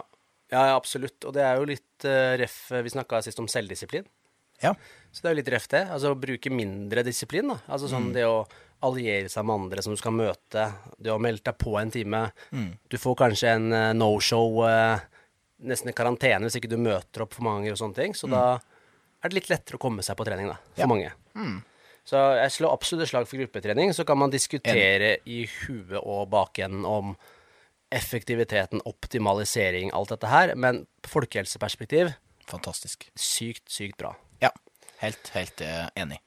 [0.53, 1.19] ja ja, absolutt.
[1.27, 4.07] Og det er jo litt uh, ref Vi snakka sist om selvdisiplin.
[4.63, 4.75] Ja.
[5.11, 5.85] Så det er jo litt røft, det.
[5.91, 7.57] Altså å bruke mindre disiplin, da.
[7.73, 8.45] Altså sånn det å
[8.87, 10.67] alliere seg med andre som du skal møte.
[10.97, 12.21] Det å melde deg på en time.
[12.89, 15.01] Du får kanskje en uh, no-show, uh,
[15.67, 18.15] nesten en karantene hvis ikke du møter opp for mange ganger og sånne ting.
[18.17, 20.57] Så da er det litt lettere å komme seg på trening, da.
[20.77, 20.89] For Ja.
[20.89, 21.11] mange.
[22.11, 23.93] Så jeg slår absolutt et slag for gruppetrening.
[23.93, 27.13] Så kan man diskutere i huet og bakenden om
[27.93, 30.55] effektiviteten, optimalisering, alt dette her.
[30.55, 32.15] Men folkehelseperspektiv,
[32.51, 33.11] Fantastisk.
[33.19, 34.15] sykt, sykt bra.
[35.01, 36.21] Helt, helt eh, enig.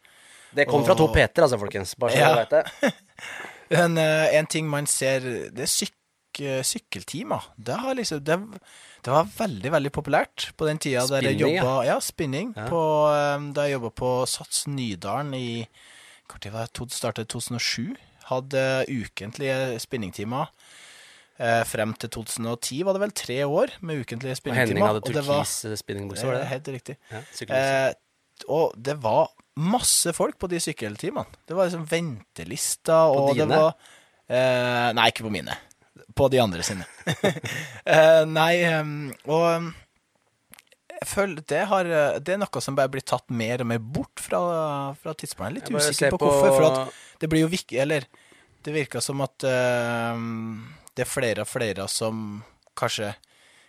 [0.54, 1.96] Det kom fra to Peter, altså, folkens.
[2.00, 2.30] Bare så Ja.
[2.34, 2.94] du vet det.
[3.74, 5.24] En, eh, en ting man ser,
[5.56, 5.96] det er syk,
[6.40, 7.48] eh, sykkeltimer.
[7.58, 8.38] Det, har liksom, det,
[9.02, 11.74] det var veldig, veldig populært på den tida der jeg Spinning, ja.
[11.88, 12.54] Ja, spinning.
[12.58, 12.68] Ja.
[12.70, 15.66] På, eh, da jeg jobba på Sats Nydalen i
[16.30, 16.94] Når var det?
[16.94, 17.96] Startet 2007.
[18.30, 20.54] Hadde ukentlige spinningtimer.
[21.42, 24.70] Eh, frem til 2010 var det vel tre år med ukentlige Og.
[24.70, 25.74] Henning hadde turkis eh,
[26.44, 26.48] det?
[26.52, 26.96] helt riktig.
[27.10, 28.03] Ja, sykkelbukse.
[28.52, 29.30] Og det var
[29.60, 31.30] masse folk på de sykkeltimene.
[31.48, 33.60] Det var liksom ventelister, og det dine?
[33.62, 33.76] var
[34.28, 35.56] eh, Nei, ikke på mine.
[36.18, 36.86] På de andre sine.
[37.86, 38.54] eh, nei,
[39.30, 39.72] og
[40.94, 41.90] jeg føler det, har,
[42.24, 44.42] det er noe som bare blir tatt mer og mer bort fra,
[45.00, 45.58] fra tidsplanen.
[45.60, 46.54] Litt usikker på, på- hvorfor.
[46.58, 48.06] For at det blir jo viktig Eller
[48.64, 50.24] det virker som at eh,
[50.96, 52.42] det er flere og flere som
[52.80, 53.12] kanskje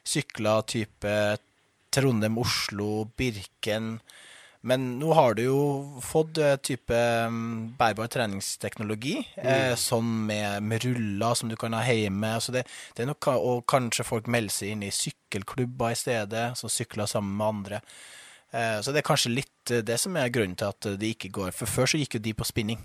[0.05, 1.15] sykler type
[1.95, 3.97] Trondheim-Oslo, Birken
[4.65, 5.61] Men nå har du jo
[6.05, 11.83] fått eh, type mm, bærbar treningsteknologi, eh, sånn med, med ruller som du kan ha
[11.85, 12.35] hjemme.
[12.39, 12.65] Altså det,
[12.97, 17.37] det noe, og kanskje folk melder seg inn i sykkelklubber i stedet, som sykler sammen
[17.37, 17.83] med andre.
[18.55, 21.33] Eh, så det er kanskje litt eh, det som er grunnen til at de ikke
[21.35, 21.53] går.
[21.57, 22.81] For før så gikk jo de på spinning.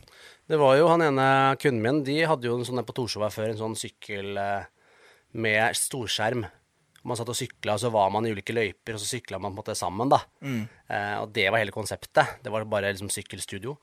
[0.50, 1.30] Det var jo han ene
[1.62, 4.66] kunden min, de hadde jo en sånn på Torshov før, en sånn sykkel eh,
[5.38, 6.48] med storskjerm.
[7.10, 9.52] Man satt og sykla, og så var man i ulike løyper, og så sykla man
[9.52, 10.20] på en måte sammen, da.
[10.46, 12.38] Eh, og det var hele konseptet.
[12.46, 13.76] Det var bare liksom sykkelstudio.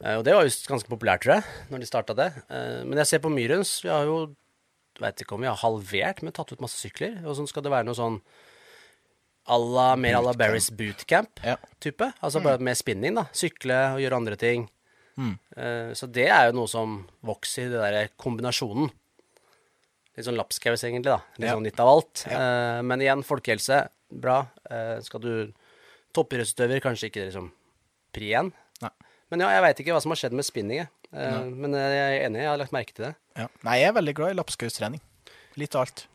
[0.00, 2.30] Eh, og det var jo ganske populært, tror jeg, når de starta det.
[2.48, 4.34] Eh, men jeg ser på Myrens, vi har jo
[5.02, 7.16] Veit ikke om vi har halvert, men tatt ut masse sykler.
[7.26, 8.20] Og sånn skal det være noe sånn
[9.50, 12.06] à la, mer à la Barry's bootcamp-type.
[12.06, 12.12] Ja.
[12.22, 13.24] Altså bare med spinning, da.
[13.34, 14.68] Sykle og gjøre andre ting.
[15.18, 15.32] Mm.
[15.56, 16.94] Eh, Så det er jo noe som
[17.26, 18.92] vokser, det der kombinasjonen.
[20.16, 21.20] Litt sånn lapskaus, egentlig, da.
[21.38, 21.54] Litt Ja.
[21.56, 22.24] sånn litt av alt.
[22.30, 22.38] Ja.
[22.78, 24.46] Eh, Men igjen, folkehelse, bra.
[24.70, 25.52] Eh, Skal du
[26.14, 27.50] Toppidrettsutøver, kanskje ikke liksom
[28.12, 28.52] pri én.
[29.30, 30.80] Men ja, jeg veit ikke hva som har skjedd med spinning.
[31.12, 33.14] Eh, Men jeg er enig, jeg har lagt merke til det.
[33.36, 33.48] Ja.
[33.64, 35.00] Nei, jeg er veldig glad i lapskaustrening.
[35.56, 36.06] Litt av alt.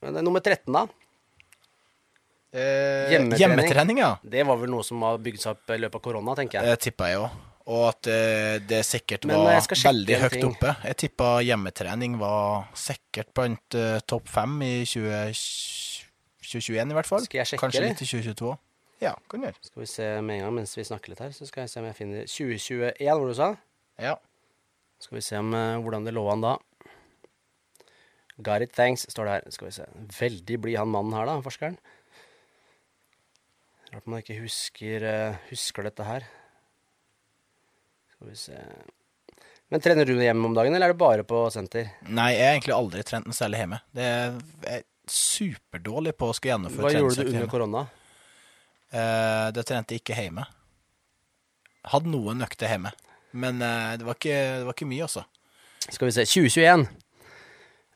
[0.00, 0.86] Men er nummer 13, da.
[2.54, 3.38] Eh, Hjemmetrening.
[3.40, 4.16] Hjemmetrening, ja.
[4.22, 6.70] Det var vel noe som har bygd seg opp i løpet av korona, tenker jeg.
[6.70, 7.30] Det tippa jeg òg.
[7.64, 10.50] Og at det, det sikkert var skal sjekke veldig høyt ting.
[10.50, 10.72] oppe.
[10.84, 15.32] Jeg tippa hjemmetrening var sikkert blant uh, topp fem i 20,
[16.44, 17.24] 2021, i hvert fall.
[17.24, 17.94] Skal jeg sjekke, Kanskje det?
[17.94, 18.52] litt i 2022.
[19.00, 19.56] Ja, kan gjøre.
[19.64, 21.80] Skal vi se med en gang mens vi snakker litt her, så skal jeg se
[21.80, 23.50] om jeg finner 2021, hvor du sa.
[24.10, 24.14] Ja.
[25.00, 26.54] Skal vi se om, uh, hvordan det lå an da.
[28.44, 29.50] Got it, thanks, står det her.
[29.56, 29.88] Skal vi se.
[30.20, 31.80] Veldig blid han mannen her, da, forskeren.
[33.94, 36.28] Rart man ikke husker, uh, husker dette her.
[38.24, 39.42] Skal vi se.
[39.68, 41.90] Men trener du hjemme om dagen, eller er det bare på senter?
[42.08, 43.80] Nei, jeg har egentlig aldri trent noe særlig hjemme.
[43.92, 44.38] Det er,
[44.70, 47.50] er superdårlig på å skulle gjennomføre Hva gjorde du under hjemme.
[47.52, 47.82] korona?
[48.94, 50.46] Uh, det trente jeg ikke hjemme.
[51.92, 52.94] Hadde noen økter hjemme,
[53.36, 55.26] men uh, det, var ikke, det var ikke mye, altså.
[55.84, 56.88] Skal vi se 2021.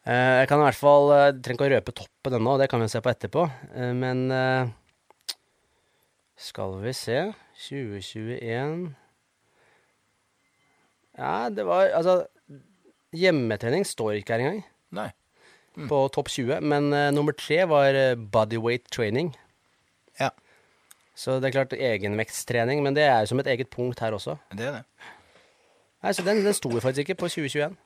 [0.05, 2.85] Uh, jeg kan i hvert fall uh, Trenger ikke å røpe toppen ennå, det kan
[2.85, 3.49] vi se på etterpå.
[3.73, 4.77] Eh, men eh,
[6.37, 7.23] skal vi se
[7.71, 8.91] 2021
[11.19, 12.27] Ja, det var Altså,
[13.17, 14.61] hjemmetrening står ikke her engang.
[14.95, 15.09] Nei.
[15.89, 16.61] På topp 20.
[16.63, 19.33] Men uh, nummer tre var eh, bodyweight training.
[20.19, 20.31] Ja,
[21.19, 24.37] Så det er klart egenvektstrening, men det er som et eget punkt her også.
[24.55, 24.85] det er det.
[26.03, 27.77] Nei, Så den, den sto faktisk ikke på 2021.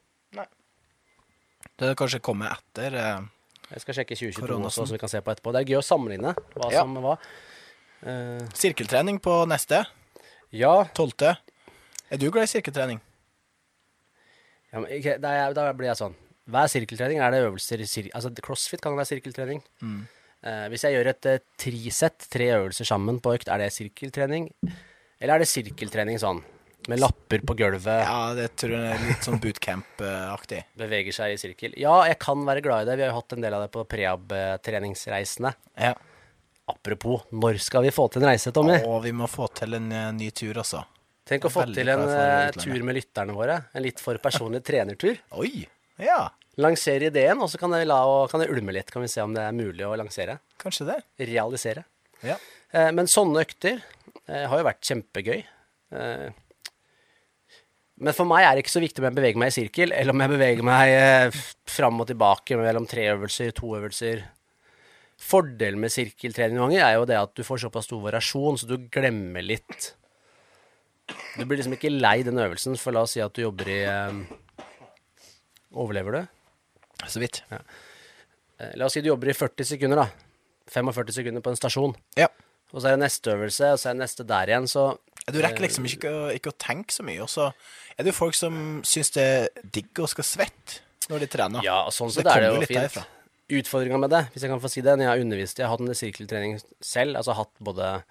[1.80, 3.22] Det er kanskje kommet etter eh,
[3.72, 4.66] Jeg skal sjekke 2022 Koronasen.
[4.68, 5.52] også, som vi kan se på etterpå.
[5.54, 6.82] Det er gøy å sammenligne hva Ja.
[6.84, 7.22] som var.
[8.02, 9.84] Uh, sirkeltrening på neste.
[10.52, 11.36] ja, Tolvte.
[12.10, 13.00] Er du glad i sirkeltrening?
[14.72, 16.14] Ja men okay, da, er- da blir jeg sånn.
[16.50, 17.20] Hva er sirkeltrening?
[17.22, 19.60] Er det øvelser i sir Altså, crossfit kan være sirkeltrening.
[20.42, 24.48] Eh, hvis jeg gjør et uh, trisett, tre øvelser sammen på økt, er det sirkeltrening?
[25.20, 26.40] Eller er det sirkeltrening sånn?
[26.90, 30.64] Med lapper på gulvet, Ja, det tror jeg er litt sånn bootcamp-aktig.
[30.82, 31.76] beveger seg i sirkel.
[31.78, 32.96] Ja, jeg kan være glad i det.
[32.98, 35.52] Vi har jo hatt en del av det på prehab-treningsreisene.
[35.78, 35.92] Ja.
[36.72, 38.80] Apropos, når skal vi få til en reise, Tommy?
[38.86, 40.82] Og vi må få til en eh, ny tur, altså.
[41.32, 43.58] Tenk å få til en eh, tur med lytterne våre.
[43.72, 45.16] En litt for personlig trenertur.
[45.42, 45.64] Oi!
[46.02, 46.26] Ja,
[46.60, 48.90] Lansere ideen, og så kan det, la, og kan det ulme litt.
[48.92, 50.36] Kan vi se om det er mulig å lansere.
[50.60, 50.98] kanskje det.
[51.30, 51.86] Realisere.
[52.20, 52.36] Ja.
[52.76, 53.78] Eh, men sånne økter
[54.26, 55.38] eh, har jo vært kjempegøy.
[55.96, 56.28] Eh,
[58.02, 60.12] men for meg er det ikke så viktig om jeg beveger meg i sirkel, eller
[60.12, 61.40] om jeg beveger meg eh,
[61.72, 64.24] fram og tilbake mellom tre øvelser, to øvelser.
[65.22, 69.44] Fordelen med sirkeltrening er jo det at du får såpass stor variasjon, så du glemmer
[69.46, 69.94] litt.
[71.08, 73.80] Du blir liksom ikke lei den øvelsen, for la oss si at du jobber i
[73.88, 74.12] eh,
[75.72, 76.26] Overlever du?
[77.08, 77.42] Så vidt.
[77.50, 80.08] Eh, La oss si du jobber i 40 sekunder, da.
[80.70, 81.94] 45 sekunder på en stasjon.
[82.18, 82.28] Ja.
[82.72, 84.84] Og så er det neste øvelse, og så er det neste der igjen, så
[85.32, 87.20] Du rekker liksom ikke, å- ikke å tenke så mye.
[87.22, 87.52] Og så
[87.96, 91.62] er det jo folk som syns det er digg å skal svette når de trener.
[91.62, 92.80] Ja, og sånn Så sett er det kommer jo litt fint.
[92.80, 93.04] derfra.
[93.52, 95.76] Utfordringa med det, hvis jeg kan få si det, når jeg har undervist Jeg har
[95.76, 98.02] hatt en sirkeltrening selv, altså hatt både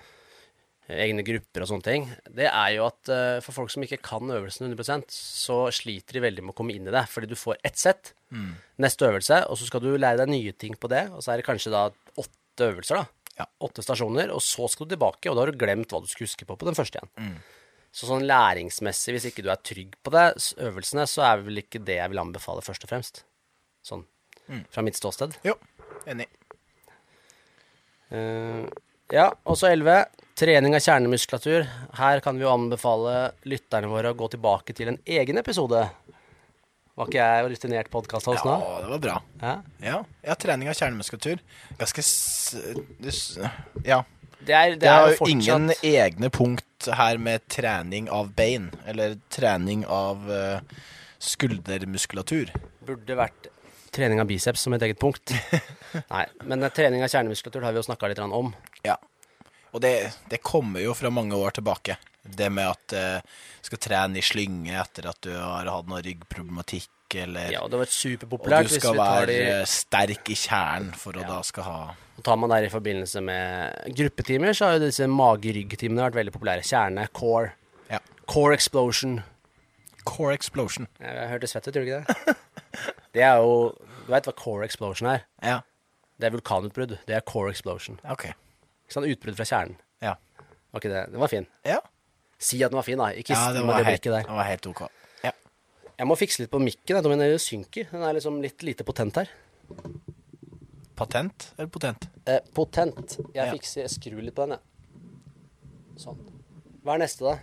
[0.89, 4.28] egne grupper og sånne ting, det er jo at eh, for folk som ikke kan
[4.34, 7.06] øvelsen 100% så sliter de veldig med å komme inn i det.
[7.08, 8.54] Fordi du får ett sett, Mm.
[8.80, 11.38] neste øvelse, og så skal du lære deg nye ting på det, og så er
[11.41, 13.06] det kanskje da åtte øvelser, da.
[13.39, 13.46] Ja.
[13.67, 16.30] Åtte stasjoner, og så skal du tilbake, og da har du glemt hva du skulle
[16.30, 17.12] huske på på den første igjen.
[17.20, 17.41] Mm.
[17.91, 21.84] Så sånn læringsmessig, hvis ikke du er trygg på det, øvelsene, så er vel ikke
[21.84, 23.24] det jeg vil anbefale først og fremst.
[23.84, 24.06] Sånn
[24.48, 24.63] Mm.
[24.72, 25.36] fra mitt ståsted.
[25.44, 25.56] Jo,
[26.08, 26.28] enig.
[28.12, 28.67] Uh,
[29.12, 30.06] ja, og så 11.
[30.39, 31.67] Trening av kjernemuskulatur.
[31.98, 35.84] Her kan vi jo anbefale lytterne våre å gå tilbake til en egen episode.
[36.96, 38.56] Var ikke jeg rutinert podkasthost nå?
[38.62, 39.17] Ja, det var bra.
[39.41, 39.54] Ja.
[39.84, 41.44] Ja, ja trening av kjernemuskulatur.
[41.80, 43.38] Ganske s...
[43.88, 44.02] Ja.
[44.41, 48.32] Det er, det Det er er jo jo ingen egne punkt her med trening av
[48.34, 50.82] bein, eller trening av uh,
[51.22, 52.50] skuldermuskulatur.
[52.88, 53.52] Burde vært
[53.94, 55.36] trening av biceps som et eget punkt.
[56.13, 58.54] Nei, men eh, trening av kjernemuskulatur har vi jo snakka litt om.
[58.88, 58.98] Ja.
[59.74, 59.94] Og det,
[60.30, 61.98] det kommer jo fra mange år tilbake.
[62.22, 66.90] Det med at du skal trene i slynge etter at du har hatt noe ryggproblematikk,
[67.24, 68.68] eller Ja, det har vært Og superpopulært.
[68.68, 71.28] du hvis skal være de sterk i kjernen for å Ja.
[71.28, 71.80] da skal ha
[72.18, 76.34] Og tar man der i forbindelse med gruppetimer, så har jo disse mage-rygg-timene vært veldig
[76.36, 76.62] populære.
[76.68, 77.54] Kjerne, core,
[77.90, 77.98] ja.
[78.28, 79.24] core explosion.
[80.06, 80.88] Core explosion.
[81.02, 82.36] Jeg hørte svett ut, gjorde ikke det?
[83.14, 83.74] Det er jo
[84.06, 85.26] Du veit hva core explosion er?
[85.44, 85.62] Ja.
[86.20, 87.00] Det er vulkanutbrudd.
[87.08, 88.00] Det er core explosion.
[88.10, 88.28] OK.
[88.92, 89.08] Ikke sant?
[89.08, 89.78] Utbrudd fra kjernen.
[90.04, 90.18] Ja.
[90.76, 91.04] Var ikke det?
[91.14, 91.48] Den var fin.
[91.64, 91.80] Ja,
[92.42, 93.12] Si at den var fin, da.
[93.14, 94.24] Ikke ja det, var det helt, der.
[94.26, 94.80] det var helt OK.
[95.24, 95.32] Ja.
[96.00, 96.98] Jeg må fikse litt på mikken.
[96.98, 97.86] jeg, Den synker.
[97.92, 99.30] Den er liksom litt lite potent her.
[100.98, 102.10] Patent eller potent?
[102.26, 103.16] Eh, potent.
[103.34, 103.52] Jeg Ja.
[103.54, 106.02] fikser, jeg skrur litt på den, jeg.
[106.02, 106.18] Sånn.
[106.84, 107.38] Hva er neste, da?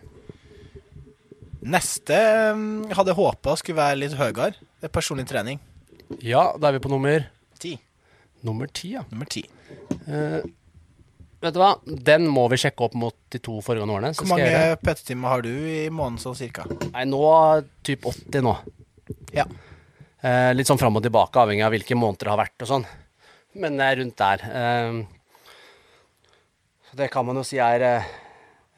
[1.63, 2.19] Neste
[2.59, 4.53] mm, hadde jeg håpa skulle være litt høyere.
[4.81, 5.59] Det er personlig trening.
[6.21, 7.25] Ja, da er vi på nummer
[7.59, 7.77] Ti.
[8.43, 9.03] Nummer ti, ja.
[9.11, 9.43] Nummer ti.
[10.07, 10.43] Eh,
[11.45, 11.71] vet du hva?
[11.85, 14.15] Den må vi sjekke opp mot de to foregående årene.
[14.17, 16.67] så Hvor jeg mange PT-timer har du i måneden sånn cirka?
[16.93, 17.23] Nei, nå
[17.87, 18.55] typ 80 nå.
[19.37, 19.47] Ja.
[20.19, 22.89] Eh, litt sånn fram og tilbake, avhengig av hvilke måneder det har vært og sånn.
[23.59, 24.45] Men det er rundt der.
[24.63, 24.99] Eh,
[26.89, 28.11] så det kan man jo si er eh,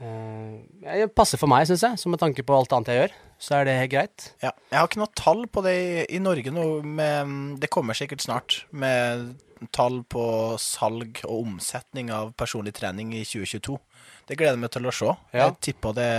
[0.03, 2.01] eh, Det passer for meg, syns jeg.
[2.03, 4.33] Så med tanke på alt annet jeg gjør, så er det helt greit.
[4.45, 4.53] ja.
[4.71, 8.25] Jeg har ikke noe tall på det i, i Norge nå, men det kommer sikkert
[8.25, 8.65] snart.
[8.71, 9.33] Med
[9.75, 10.25] tall på
[10.61, 13.77] salg og omsetning av personlig trening i 2022.
[14.29, 15.15] Det gleder jeg meg til å se.
[15.35, 15.47] Ja.
[15.49, 16.11] Jeg tipper det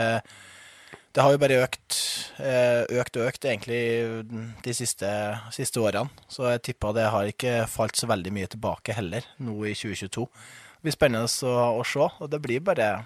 [1.12, 1.96] Det har jo bare økt,
[2.40, 4.24] eh, økt og økt egentlig
[4.64, 5.10] de siste,
[5.52, 6.08] siste årene.
[6.32, 10.24] Så jeg tipper det har ikke falt så veldig mye tilbake heller, nå i 2022.
[10.24, 13.04] Det blir spennende å, å se, og det blir bare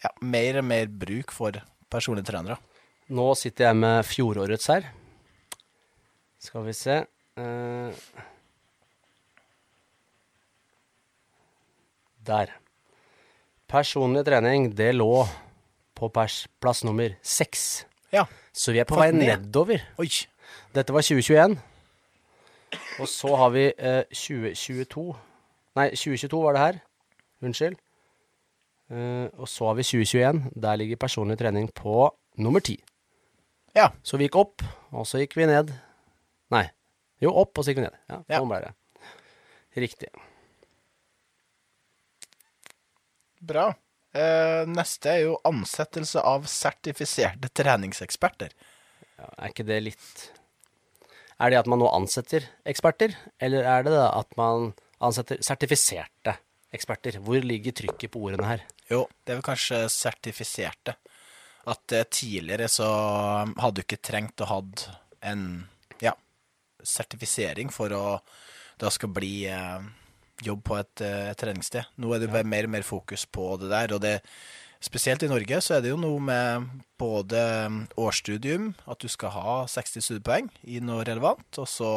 [0.00, 1.60] ja, mer og mer bruk for
[1.92, 2.56] personlige trenere.
[3.12, 4.88] Nå sitter jeg med fjorårets her.
[6.40, 8.06] Skal vi se eh,
[12.26, 12.52] Der.
[13.72, 15.24] Personlig trening, det lå
[15.96, 17.84] på plass nummer seks.
[18.12, 18.26] Ja.
[18.52, 19.80] Så vi er på vei nedover.
[20.02, 20.08] Oi.
[20.74, 21.56] Dette var 2021.
[23.00, 25.04] Og så har vi eh, 2022
[25.76, 26.78] Nei, 2022 var det her.
[27.48, 27.78] Unnskyld.
[28.92, 30.42] Eh, og så har vi 2021.
[30.60, 32.76] Der ligger personlig trening på nummer ti.
[33.72, 33.86] Ja.
[34.04, 35.72] Så vi gikk opp, og så gikk vi ned.
[36.52, 36.66] Nei.
[37.24, 37.96] Jo, opp, og så gikk vi ned.
[38.10, 38.42] Ja, Ja.
[38.42, 38.74] sånn ble det.
[39.80, 40.10] Riktig.
[43.42, 43.72] Bra.
[44.14, 48.52] Eh, neste er jo ansettelse av sertifiserte treningseksperter.
[49.16, 50.12] Ja, er ikke det litt
[51.42, 54.68] Er det at man nå ansetter eksperter, eller er det da at man
[55.02, 56.36] ansetter sertifiserte
[56.70, 57.18] eksperter?
[57.24, 58.62] Hvor ligger trykket på ordene her?
[58.86, 60.94] Jo, det er vel kanskje sertifiserte.
[61.66, 62.86] At eh, tidligere så
[63.48, 64.60] hadde du ikke trengt å ha
[65.32, 65.42] en
[66.02, 66.14] ja,
[66.78, 68.04] sertifisering for å
[68.82, 69.82] da skal bli eh,
[70.44, 71.88] jobb på et et treningssted.
[72.00, 73.94] Nå er det jo bare mer og mer fokus på det der.
[73.96, 74.18] Og det,
[74.82, 76.68] spesielt i Norge så er det jo noe med
[77.00, 77.40] både
[78.00, 81.92] årsstudium, at du skal ha 60 studiepoeng i noe relevant, og så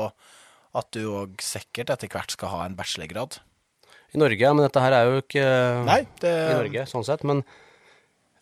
[0.76, 3.40] at du òg sikkert etter hvert skal ha en bachelorgrad.
[4.16, 5.46] I Norge, men dette her er jo ikke
[5.88, 7.24] Nei, det i Norge, sånn sett.
[7.28, 7.42] Men,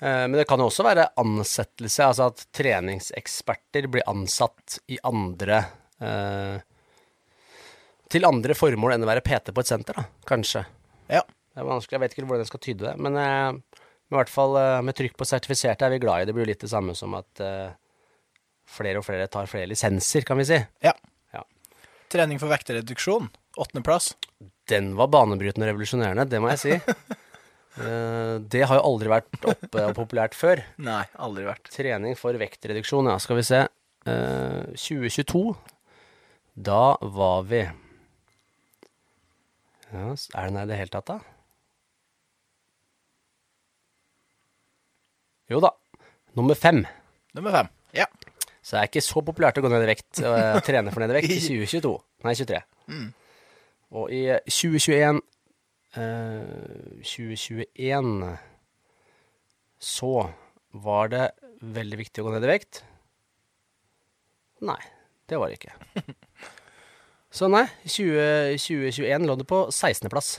[0.02, 5.64] eh, men det kan jo også være ansettelse, altså at treningseksperter blir ansatt i andre
[6.02, 6.62] eh,
[8.14, 10.62] Til andre formål enn å være PT på et senter, da, kanskje.
[11.10, 11.24] Ja.
[11.26, 12.94] Det er vanskelig, jeg vet ikke hvordan jeg skal tyde det.
[13.02, 13.80] Men eh,
[14.14, 16.28] i hvert fall eh, med trykk på sertifiserte er vi glad i.
[16.30, 17.74] Det blir jo litt det samme som at eh,
[18.70, 20.60] flere og flere tar flere lisenser, kan vi si.
[20.86, 20.94] Ja.
[21.34, 21.42] Ja.
[22.14, 24.14] Trening for vektereduksjon, åttendeplass.
[24.70, 26.80] Den var banebrytende og revolusjonerende, det må jeg si.
[27.74, 30.60] Eh, det har jo aldri vært oppe og populært før.
[30.90, 31.72] Nei, aldri vært.
[31.74, 33.16] Trening for vektreduksjon, ja.
[33.18, 33.64] Skal vi se.
[34.06, 35.42] Eh, 2022,
[36.70, 37.64] da var vi
[39.94, 41.20] ja, Er den her i det hele tatt, da?
[45.52, 45.74] Jo da.
[46.38, 46.84] Nummer fem.
[47.38, 47.70] Nummer fem.
[47.94, 48.08] Ja.
[48.64, 51.04] Så det er ikke så populært å gå ned i vekt og eh, trene for
[51.04, 51.94] ned i vekt i 2022.
[52.24, 52.62] Nei, 23.
[53.94, 55.20] Og i 2021
[56.00, 58.14] eh, 2021
[59.84, 60.14] så
[60.84, 61.26] var det
[61.76, 62.82] veldig viktig å gå ned i vekt.
[64.64, 64.80] Nei,
[65.30, 65.76] det var det ikke.
[67.34, 70.36] Så nei, 20, 2021 lå det på 16.-plass.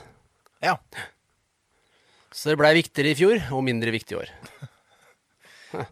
[0.63, 0.77] Ja.
[2.31, 4.31] Så det blei viktigere i fjor og mindre viktig i år.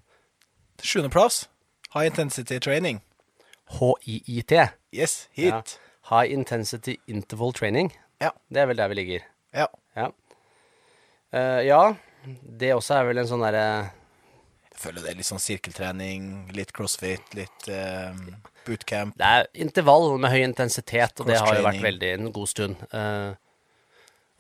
[0.84, 1.48] Sjuendeplass.
[1.94, 3.02] High intensity training.
[3.80, 4.54] HIIT.
[4.96, 5.62] Yes, Ja.
[6.10, 7.94] High Intensity Interval Training.
[8.20, 8.32] Ja.
[8.52, 9.28] Det er vel der vi ligger.
[9.56, 9.68] Ja.
[9.96, 10.10] Ja.
[11.34, 11.96] uh, ja,
[12.60, 13.94] det også er vel en sånn derre
[14.74, 18.18] Jeg føler det er litt sånn sirkeltrening, litt crossfit, litt eh,
[18.66, 19.16] bootcamp.
[19.20, 22.82] Det er intervall med høy intensitet, og det har jo vært veldig en god stund.
[22.90, 23.30] Eh,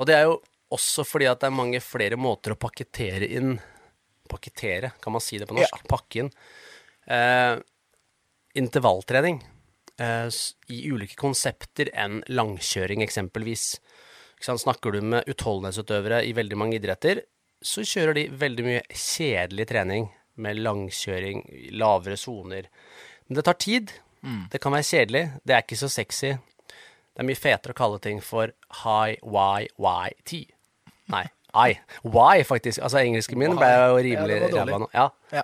[0.01, 0.39] og det er jo
[0.73, 3.55] også fordi at det er mange flere måter å pakkettere inn
[4.33, 5.81] Pakkettere, kan man si det på norsk?
[5.91, 6.29] Pakke inn.
[7.11, 7.57] Eh,
[8.55, 9.41] intervalltrening
[9.99, 10.29] eh,
[10.71, 13.65] i ulike konsepter enn langkjøring, eksempelvis.
[14.41, 17.21] Snakker du med utholdenhetsutøvere i veldig mange idretter,
[17.63, 21.43] så kjører de veldig mye kjedelig trening med langkjøring,
[21.77, 22.69] lavere soner.
[23.27, 23.91] Men det tar tid.
[24.51, 25.23] Det kan være kjedelig.
[25.43, 26.33] Det er ikke så sexy.
[27.13, 30.31] Det er mye fetere å kalle ting for high YYT.
[31.13, 31.75] Nei, I.
[32.07, 32.79] Why, faktisk.
[32.81, 34.87] Altså, engelsken min ble jo rimelig Ja, ræva nå.
[34.95, 35.43] Ja, Ja.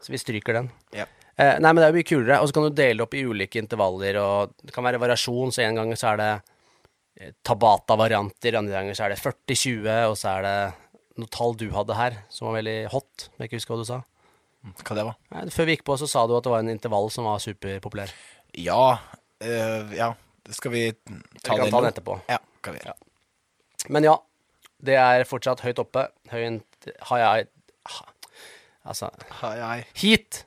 [0.00, 0.70] så vi stryker den.
[0.92, 1.06] ja.
[1.36, 2.40] Eh, nei, men det er jo mye kulere.
[2.40, 5.50] Og så kan du dele det opp i ulike intervaller, og det kan være variasjon.
[5.52, 6.28] Så en gang så er det
[7.20, 10.74] eh, Tabata-varianter, andre ganger så er det 40-20, og så er det
[11.18, 13.28] noe tall du hadde her, som var veldig hot.
[13.34, 13.98] Men jeg ikke husker hva du sa.
[14.64, 15.16] Hva det var?
[15.34, 17.42] Nei, før vi gikk på, så sa du at det var en intervall som var
[17.42, 18.12] superpopulær.
[18.56, 18.98] Ja.
[19.44, 20.12] Øh, ja.
[20.52, 22.16] Skal vi ta Vi kan den ta den etterpå.
[22.28, 22.80] Ja, kan vi.
[22.84, 22.94] Ja.
[23.92, 24.14] Men ja,
[24.84, 26.08] det er fortsatt høyt oppe.
[26.32, 26.88] Høyt.
[27.10, 27.50] Har jeg
[28.84, 29.08] Altså
[29.40, 29.78] hei.
[29.96, 30.42] Heat!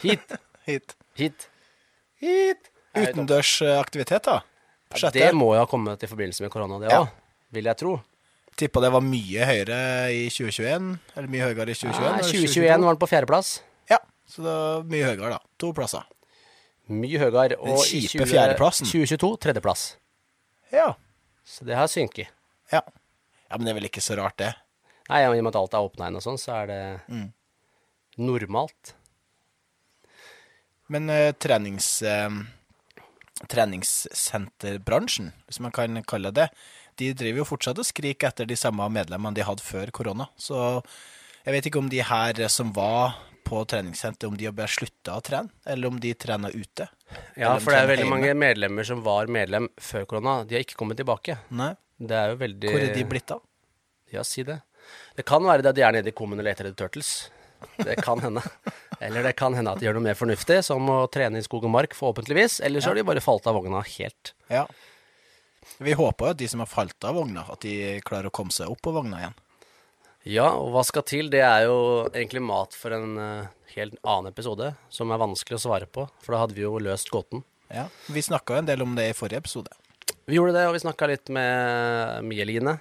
[0.00, 0.30] Heat!
[0.64, 0.94] Hit.
[1.20, 1.48] Heat!
[2.22, 2.70] Heat!
[2.92, 3.10] Er.
[3.10, 4.38] Utendørs aktivitet, da.
[5.00, 7.04] Ja, det må jo ha kommet i forbindelse med korona, det Ja.
[7.52, 7.98] Vil jeg tro.
[8.60, 9.78] Tippa det var mye høyere
[10.12, 10.88] i 2021.
[11.16, 12.02] Eller mye høyere i 2021.
[12.04, 13.52] Ja, eller 2021 var den på fjerdeplass.
[13.90, 13.98] Ja,
[14.28, 15.38] så det var mye høyere, da.
[15.62, 16.04] To plasser.
[16.92, 17.56] Mye høyere.
[17.62, 18.86] Og i kjipe fjerdeplassen.
[18.90, 19.84] 2022 tredjeplass.
[20.74, 20.90] Ja.
[21.44, 22.28] Så det har synket.
[22.72, 22.82] ja.
[23.52, 24.46] Ja, men det er vel ikke så rart, det.
[25.10, 26.78] Nei, I og med at alt er åpna igjen og sånn, så er det
[27.12, 27.26] Mm.
[28.16, 28.94] normalt.
[30.88, 32.44] Men uh, trenings, Uh,
[33.48, 36.48] treningssenterbransjen, hvis man kan kalle det
[37.00, 40.26] de driver jo fortsatt og skriker etter de samme medlemmene de hadde før korona.
[40.36, 40.56] Så
[41.44, 45.16] jeg vet ikke om de her som var på treningssenter, om de har bare slutta
[45.18, 46.86] å trene, eller om de trener ute.
[47.36, 48.14] Ja, de for det er veldig hjemme.
[48.18, 50.36] mange medlemmer som var medlem før korona.
[50.46, 51.38] De har ikke kommet tilbake.
[51.50, 51.72] Nei,
[52.02, 53.42] Det er jo veldig hvor er de blitt av?
[54.12, 54.60] Ja, si det.
[55.16, 57.30] Det kan være det at de er nede i kummen og leter etter turtles.
[57.78, 58.42] Det kan hende.
[59.00, 61.64] Eller det kan hende at de gjør noe mer fornuftig, som å trene i skog
[61.68, 62.60] og mark, forhåpentligvis.
[62.66, 64.32] Eller så har de bare falt av vogna helt.
[64.50, 64.64] Ja.
[65.82, 68.52] Vi håper jo at de som har falt av vogna, at de klarer å komme
[68.54, 69.38] seg opp på vogna igjen.
[70.28, 71.30] Ja, og hva skal til?
[71.32, 71.78] Det er jo
[72.12, 76.34] egentlig mat for en eh, helt annen episode, som er vanskelig å svare på, for
[76.36, 77.42] da hadde vi jo løst gåten.
[77.72, 77.88] Ja.
[78.12, 79.72] Vi snakka en del om det i forrige episode.
[80.28, 82.78] Vi gjorde det, og vi snakka litt med Mie-Line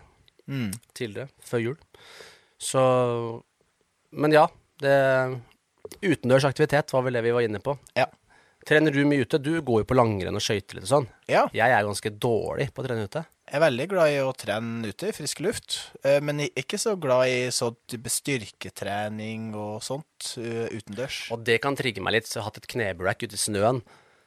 [0.51, 0.71] Mm.
[0.97, 1.77] tidligere, før jul.
[2.59, 2.81] Så
[4.11, 4.47] Men ja,
[4.81, 5.39] det
[6.01, 7.77] Utendørs aktivitet var vel det vi var inne på.
[7.95, 8.05] Ja.
[8.65, 9.39] Trener du mye ute?
[9.41, 11.07] Du går jo på langrenn og skøyter litt og sånn.
[11.27, 11.47] ja.
[11.53, 13.23] Jeg er ganske dårlig på å trene ute.
[13.51, 16.93] Jeg er veldig glad i å trene ute i frisk luft, eh, men ikke så
[16.99, 17.75] glad i sånn
[18.07, 21.23] styrketrening og sånt eh, utendørs.
[21.35, 22.29] Og det kan trigge meg litt.
[22.29, 23.81] Så jeg har hatt et knebrekk ute i snøen.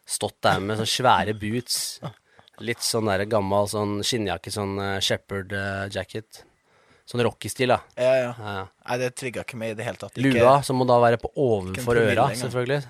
[0.05, 1.78] Stått der med sånne svære boots.
[2.61, 5.55] Litt sånn der gammel sånn skinnjakke, sånn eh, shepherd
[5.95, 6.43] jacket.
[7.09, 7.80] Sånn Rocky-stil, da.
[8.01, 8.28] Ja, ja.
[8.41, 8.61] Ja.
[8.89, 10.14] Nei, det trigga ikke meg i det hele tatt.
[10.16, 12.85] Ikke- Lua, som må da være på ovenfor øra, selvfølgelig.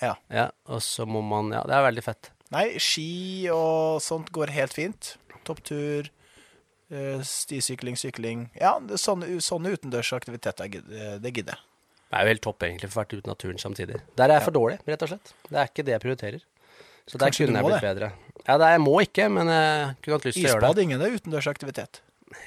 [0.00, 0.14] Ja.
[0.32, 2.30] Ja, og så må man Ja, det er veldig fett.
[2.50, 5.14] Nei, ski og sånt går helt fint.
[5.46, 6.08] Topptur,
[6.90, 8.48] eh, stisykling, sykling.
[8.58, 11.66] Ja, sånne, sånne utendørsaktiviteter, eh, det gidder jeg.
[12.10, 14.00] Det er jo helt topp, egentlig, for å være ute i naturen samtidig.
[14.18, 15.32] Der er jeg for dårlig, rett og slett.
[15.46, 16.40] Det er ikke det jeg prioriterer.
[17.06, 18.10] Så der Kanskje kunne jeg blitt blitt bedre.
[18.46, 20.70] Ja, det er, jeg må ikke, men jeg kunne hatt lyst til å gjøre det.
[20.70, 22.00] Isbading er utendørsaktivitet.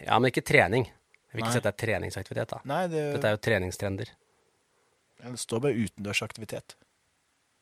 [0.03, 0.85] Ja, men ikke trening.
[0.87, 1.55] Jeg vil ikke Nei.
[1.55, 2.59] si at det er treningsaktivitet, da.
[2.69, 4.11] Nei, det, Dette er jo treningstrender.
[5.23, 6.75] det står bare utendørsaktivitet.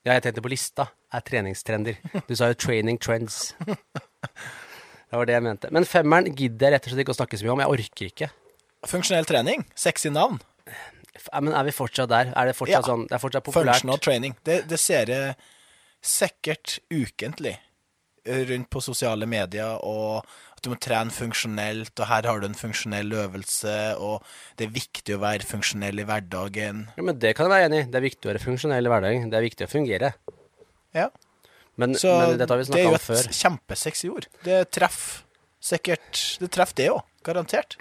[0.06, 0.88] Ja, jeg tenkte på lista.
[1.14, 1.98] Er treningstrender.
[2.28, 3.54] Du sa jo 'training trends'.
[5.12, 5.70] Det var det jeg mente.
[5.76, 7.60] Men femmeren gidder jeg rett og slett ikke å snakke så mye om.
[7.60, 8.30] Jeg orker ikke.
[8.88, 10.40] Funksjonell trening, sexy navn.
[10.68, 12.32] Ja, men er vi fortsatt der?
[12.36, 12.94] Er det fortsatt Ja.
[12.94, 13.82] sånn Det er fortsatt populært?
[13.82, 14.36] Functional training.
[14.48, 15.36] Det, det ser jeg
[16.02, 17.71] sikkert ukentlig eh,
[18.26, 20.22] rundt på sosiale medier, og
[20.56, 24.22] at du må trene funksjonelt, og her har du en funksjonell øvelse, og
[24.60, 26.84] det er viktig å være funksjonell i hverdagen.
[26.98, 27.90] Ja, men det kan jeg være enig i.
[27.90, 29.30] Det er viktig å være funksjonell i hverdagen.
[29.34, 30.14] Det er viktig å fungere.
[30.98, 31.08] Ja.
[31.82, 33.30] Men, Så men dette har vi det er jo et før.
[33.42, 34.28] kjempesexy ord.
[34.46, 35.24] Det treffer
[35.62, 37.78] sikkert Det treffer det òg, garantert.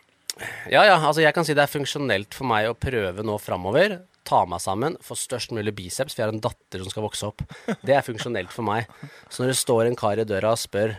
[0.70, 3.98] Ja, ja, altså jeg kan si det er funksjonelt for meg å prøve nå framover.
[4.28, 7.28] Ta meg sammen, få størst mulig biceps, for jeg har en datter som skal vokse
[7.30, 7.44] opp.
[7.86, 8.90] Det er funksjonelt for meg.
[9.32, 10.96] Så når det står en kar i døra og spør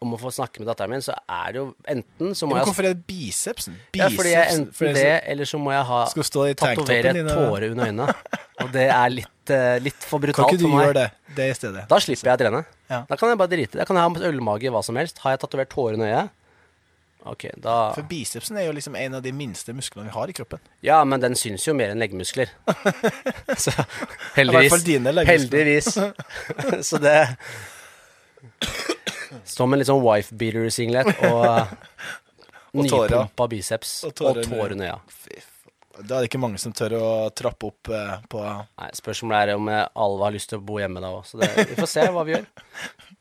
[0.00, 2.68] om å få snakke med datteren min, så er det jo enten så må jeg
[2.70, 3.76] hvorfor er det bicepsen?
[3.98, 7.12] Ja, fordi jeg enten for det, eller så må jeg ha Skal stå i tatovere
[7.12, 8.38] et tåre under øynene.
[8.64, 11.06] Og det er litt, eh, litt for Kan brutalt ikke du gjøre det,
[11.36, 11.84] det i stedet?
[11.90, 12.62] Da slipper jeg å trene.
[12.88, 13.02] Ja.
[13.08, 13.80] Da kan jeg bare drite.
[13.80, 15.20] Da kan jeg ha ølmage, i hva som helst.
[15.24, 16.32] Har jeg tatovert tårer under øyet?
[17.28, 20.32] Ok, da For bicepsen er jo liksom en av de minste musklene vi har i
[20.32, 20.62] kroppen.
[20.86, 22.48] Ja, men den syns jo mer enn leggmuskler.
[23.60, 23.84] Så I
[24.38, 24.70] heldigvis.
[24.70, 25.68] hvert fall dine leggmuskler.
[25.68, 25.92] Heldigvis.
[26.88, 27.18] Så det
[29.44, 31.46] Står med en litt sånn wife-beater-singlet og
[32.70, 35.46] Og nypumpa biceps Og og tårer tårer under- under øya.
[36.00, 39.58] Da er det ikke mange som tør å trappe opp eh, på Nei, Spørsmålet er
[39.58, 41.90] om jeg Alva har lyst til å bo hjemme da òg, så det, vi får
[41.92, 42.46] se hva vi gjør.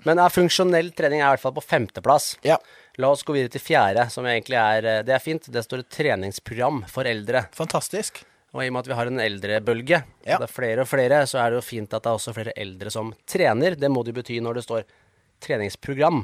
[0.08, 2.30] Men ja, funksjonell trening er i hvert fall på femteplass.
[2.48, 2.56] Ja,
[3.00, 5.46] La oss gå videre til fjerde, som egentlig er eh, Det er fint.
[5.52, 7.46] Det står et treningsprogram for eldre.
[7.56, 8.24] fantastisk.
[8.52, 10.38] Og i og med at vi har en eldrebølge, Ja.
[10.42, 12.54] det er flere og flere, så er det jo fint at det er også flere
[12.58, 13.76] eldre som trener.
[13.78, 14.84] Det må det jo bety når det står
[15.46, 16.24] treningsprogram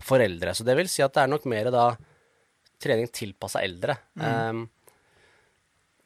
[0.00, 0.54] for eldre.
[0.56, 1.90] Så det vil si at det er nok mer da
[2.80, 3.96] trening tilpassa eldre.
[4.16, 4.24] Mm.
[4.24, 4.70] Um,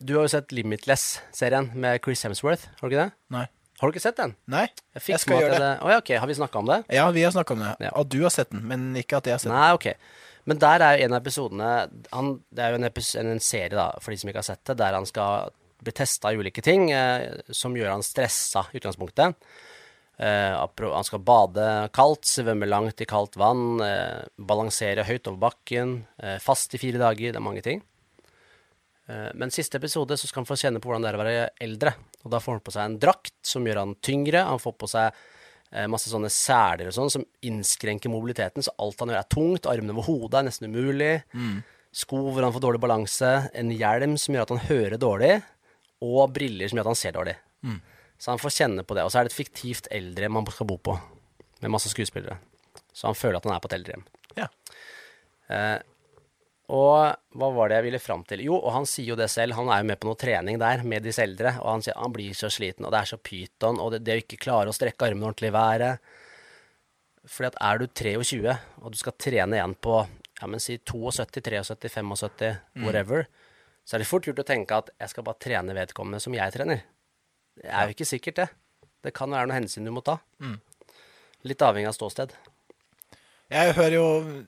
[0.02, 3.12] du har jo sett Limitless-serien med Chris Hemsworth, har du ikke det?
[3.30, 3.46] Nei.
[3.80, 4.34] Har du ikke sett den?
[4.52, 5.60] Nei, Jeg, jeg skal gjøre det.
[5.64, 5.70] det.
[5.80, 6.10] Oh, ja, ok.
[6.20, 6.80] Har vi snakka om det?
[6.92, 7.70] Ja, vi har snakka om det.
[7.86, 7.92] Ja.
[8.02, 9.56] At du har sett den, men ikke at jeg har sett den.
[9.56, 9.88] Nei, ok.
[10.50, 11.70] Men der er jo en av episodene
[12.12, 14.48] han, Det er jo en, epis, en, en serie, da, for de som ikke har
[14.50, 15.50] sett det, der han skal
[15.80, 19.36] bli testa i ulike ting eh, som gjør han stressa i utgangspunktet.
[20.20, 21.66] Eh, han skal bade
[21.96, 27.00] kaldt, svømme langt i kaldt vann, eh, balansere høyt over bakken, eh, fast i fire
[27.00, 27.32] dager.
[27.32, 27.80] Det er mange ting.
[29.10, 31.50] Eh, men siste episode så skal han få kjenne på hvordan det er å være
[31.66, 31.94] eldre.
[32.22, 34.44] Og da får han på seg en drakt som gjør han tyngre.
[34.46, 35.20] Han får på seg
[35.72, 39.70] eh, masse sånne seler og sånn som innskrenker mobiliteten, så alt han gjør er tungt.
[39.70, 41.14] Armene over hodet er nesten umulig.
[41.96, 43.32] Sko hvor han får dårlig balanse.
[43.58, 45.32] En hjelm som gjør at han hører dårlig.
[46.06, 47.34] Og briller som gjør at han ser dårlig.
[48.20, 49.02] Så han får kjenne på det.
[49.04, 50.94] Og så er det et fiktivt eldrehjem han skal bo på,
[51.64, 52.36] med masse skuespillere.
[52.92, 54.04] Så han føler at han er på et eldrehjem.
[54.36, 54.46] Ja.
[55.50, 55.78] Eh,
[56.70, 58.44] Og hva var det jeg ville fram til?
[58.46, 60.84] Jo, og han sier jo det selv, han er jo med på noe trening der
[60.86, 63.80] med disse eldre, og han sier han blir så sliten, og det er så pyton,
[63.82, 66.12] og det, det å ikke klare å strekke armene ordentlig i været
[67.26, 68.54] Fordi at er du 23,
[68.84, 69.98] og du skal trene igjen på
[70.40, 72.54] ja, men si 72, 73, 75,
[72.86, 73.26] whatever,
[73.84, 76.54] så er det fort gjort å tenke at jeg skal bare trene vedkommende som jeg
[76.54, 76.84] trener.
[77.60, 78.48] Det er jo ikke sikkert, det.
[79.04, 80.20] Det kan være noen hensyn du må ta.
[81.44, 82.32] Litt avhengig av ståsted.
[83.50, 84.04] Jeg hører jo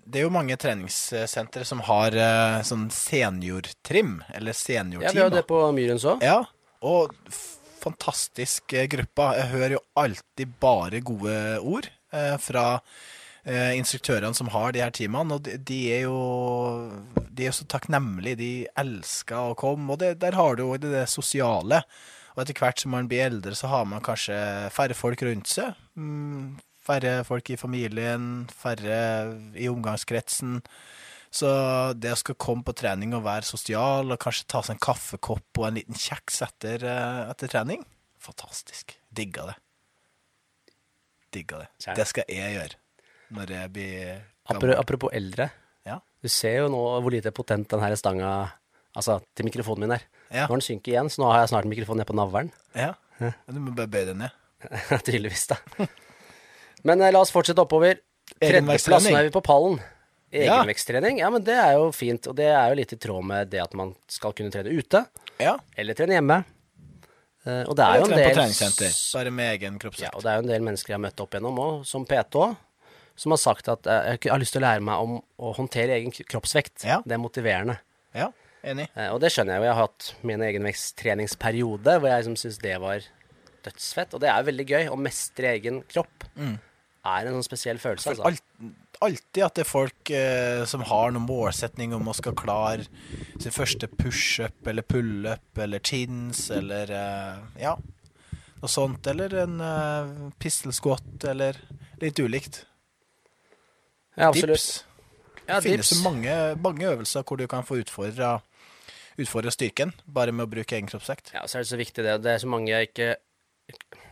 [0.07, 5.43] Det er jo mange treningssentre som har eh, sånn seniortrim, eller Ja, vi har det
[5.49, 6.23] på Myrens òg.
[6.23, 6.45] Ja,
[6.87, 7.17] og
[7.83, 9.33] fantastisk eh, gruppa.
[9.41, 12.67] Jeg hører jo alltid bare gode ord eh, fra
[13.45, 16.19] eh, instruktørene som har de her teamene, og de, de er jo
[17.33, 18.39] de er så takknemlige.
[18.39, 21.83] De elsker å komme, og det, der har du jo det, det sosiale.
[22.33, 24.37] Og etter hvert som man blir eldre, så har man kanskje
[24.73, 25.75] færre folk rundt seg.
[25.99, 28.99] Mm, færre folk i familien, færre
[29.59, 30.61] i omgangskretsen.
[31.33, 31.49] Så
[31.97, 35.63] det å skal komme på trening og være sosial, og kanskje ta seg en kaffekopp
[35.63, 37.87] og en liten kjeks etter, eh, etter trening,
[38.21, 38.99] fantastisk.
[39.09, 39.57] Digga det.
[41.33, 41.69] Digga det.
[41.81, 41.97] Kjære.
[41.97, 42.81] Det skal jeg gjøre
[43.33, 44.75] når jeg blir gammel.
[44.77, 45.49] Apropos eldre.
[45.89, 46.01] Ja.
[46.21, 48.33] Du ser jo nå hvor lite potent den her stanga
[48.93, 50.03] Altså til mikrofonen min er.
[50.29, 50.43] Ja.
[50.51, 52.51] Når den synker igjen, så nå har jeg snart mikrofonen ned på navlen.
[52.77, 52.91] Ja.
[53.49, 54.35] Du må bare bøye den ned.
[55.07, 55.57] Tydeligvis, da.
[56.89, 58.01] Men eh, la oss fortsette oppover.
[58.41, 59.79] Tredjeplassen er vi på pallen.
[60.33, 60.63] Ja.
[60.63, 62.25] Egenveksttrening, ja, men det er jo fint.
[62.31, 65.05] Og det er jo litt i tråd med det at man skal kunne trene ute,
[65.43, 65.59] Ja.
[65.77, 66.39] eller trene hjemme.
[67.45, 68.37] Eh, og det er jo en del
[69.13, 70.09] bare med egen kroppsvekt.
[70.09, 72.07] Ja, og det er jo en del mennesker jeg har møtt opp gjennom òg, som
[72.09, 72.57] PT òg,
[73.19, 75.99] som har sagt at eh, jeg har lyst til å lære meg om å håndtere
[75.99, 76.87] egen kroppsvekt.
[76.89, 77.03] Ja.
[77.05, 77.77] Det er motiverende.
[78.17, 78.31] Ja,
[78.65, 78.89] enig.
[79.11, 79.69] Og det skjønner jeg jo.
[79.69, 83.05] Jeg har hatt min egenveksttreningsperiode hvor jeg liksom syns det var
[83.67, 84.15] dødsfett.
[84.17, 84.85] Og det er jo veldig gøy.
[84.93, 86.25] Å mestre egen kropp
[87.03, 88.29] er en sånn spesiell følelse, altså.
[88.29, 88.43] Alt,
[89.03, 92.87] alltid at det er folk eh, som har noen målsetning om å skal klare
[93.43, 97.75] sin første pushup eller pullup eller chins eller eh, ja,
[98.63, 99.11] noe sånt.
[99.11, 101.59] Eller en eh, pistol squat eller
[102.03, 102.63] litt ulikt.
[104.15, 104.31] Ja.
[104.31, 104.85] Dips.
[105.49, 106.05] Ja, det finnes dips.
[106.05, 108.39] mange, mange øvelser hvor du kan få utfordra
[109.21, 111.35] utfordre styrken bare med å bruke egen kroppsvekt.
[111.35, 112.15] Ja, så er det så viktig det.
[112.25, 113.09] Det er så mange jeg ikke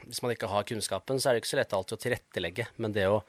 [0.07, 2.67] Hvis man ikke har kunnskapen, så er det ikke så lett alltid å tilrettelegge.
[2.83, 3.21] Men det å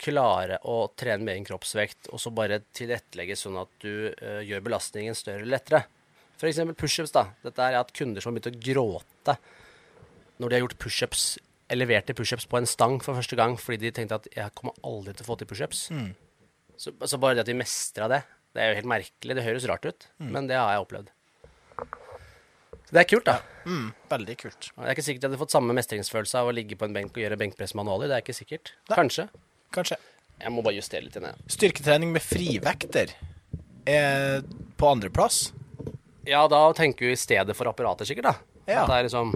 [0.00, 4.64] klare å trene med egen kroppsvekt, og så bare tilrettelegge sånn at du uh, gjør
[4.66, 5.84] belastningen større eller lettere.
[6.44, 7.28] Eksempel pushups, da.
[7.44, 9.36] Dette er at kunder som har begynt å gråte
[10.42, 11.22] når de har gjort pushups,
[11.72, 15.14] leverte pushups på en stang for første gang fordi de tenkte at jeg kommer aldri
[15.14, 15.86] til å få til pushups.
[16.76, 19.38] Så, så bare det at de mestra det, det er jo helt merkelig.
[19.38, 21.13] Det høres rart ut, men det har jeg opplevd.
[22.90, 23.38] Det er kult, da.
[23.64, 24.68] Mm, veldig kult.
[24.74, 27.14] Det er ikke sikkert jeg hadde fått samme mestringsfølelse av å ligge på en benk
[27.16, 28.10] og gjøre benkpress manualer.
[28.10, 28.74] Det er ikke sikkert.
[28.90, 28.98] Nei.
[29.00, 29.28] Kanskje.
[29.74, 29.98] Kanskje.
[30.42, 31.48] Jeg må bare justere litt inn, jeg.
[31.56, 33.14] Styrketrening med frivekter
[33.88, 34.44] er
[34.78, 35.48] på andreplass.
[36.28, 38.36] Ja, da tenker vi i stedet for apparater, sikkert, da.
[38.68, 38.84] Ja.
[38.84, 39.34] At det er liksom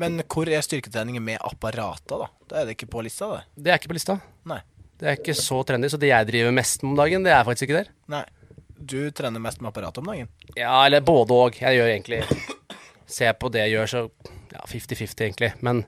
[0.00, 2.28] Men hvor er styrketreningen med apparater, da?
[2.48, 3.42] Da er det ikke på lista, det.
[3.56, 4.18] Det er ikke på lista.
[4.48, 4.60] Nei.
[4.98, 5.90] Det er ikke så trendy.
[5.92, 7.92] Så det jeg driver mest med om dagen, det er faktisk ikke der.
[8.12, 8.24] Nei.
[8.82, 10.30] Du trener mest med apparatet om dagen?
[10.58, 11.58] Ja, eller både og.
[11.62, 12.22] Jeg gjør egentlig
[13.12, 14.00] Ser på det jeg gjør, så
[14.54, 15.50] ja, 50-50, egentlig.
[15.60, 15.82] Men,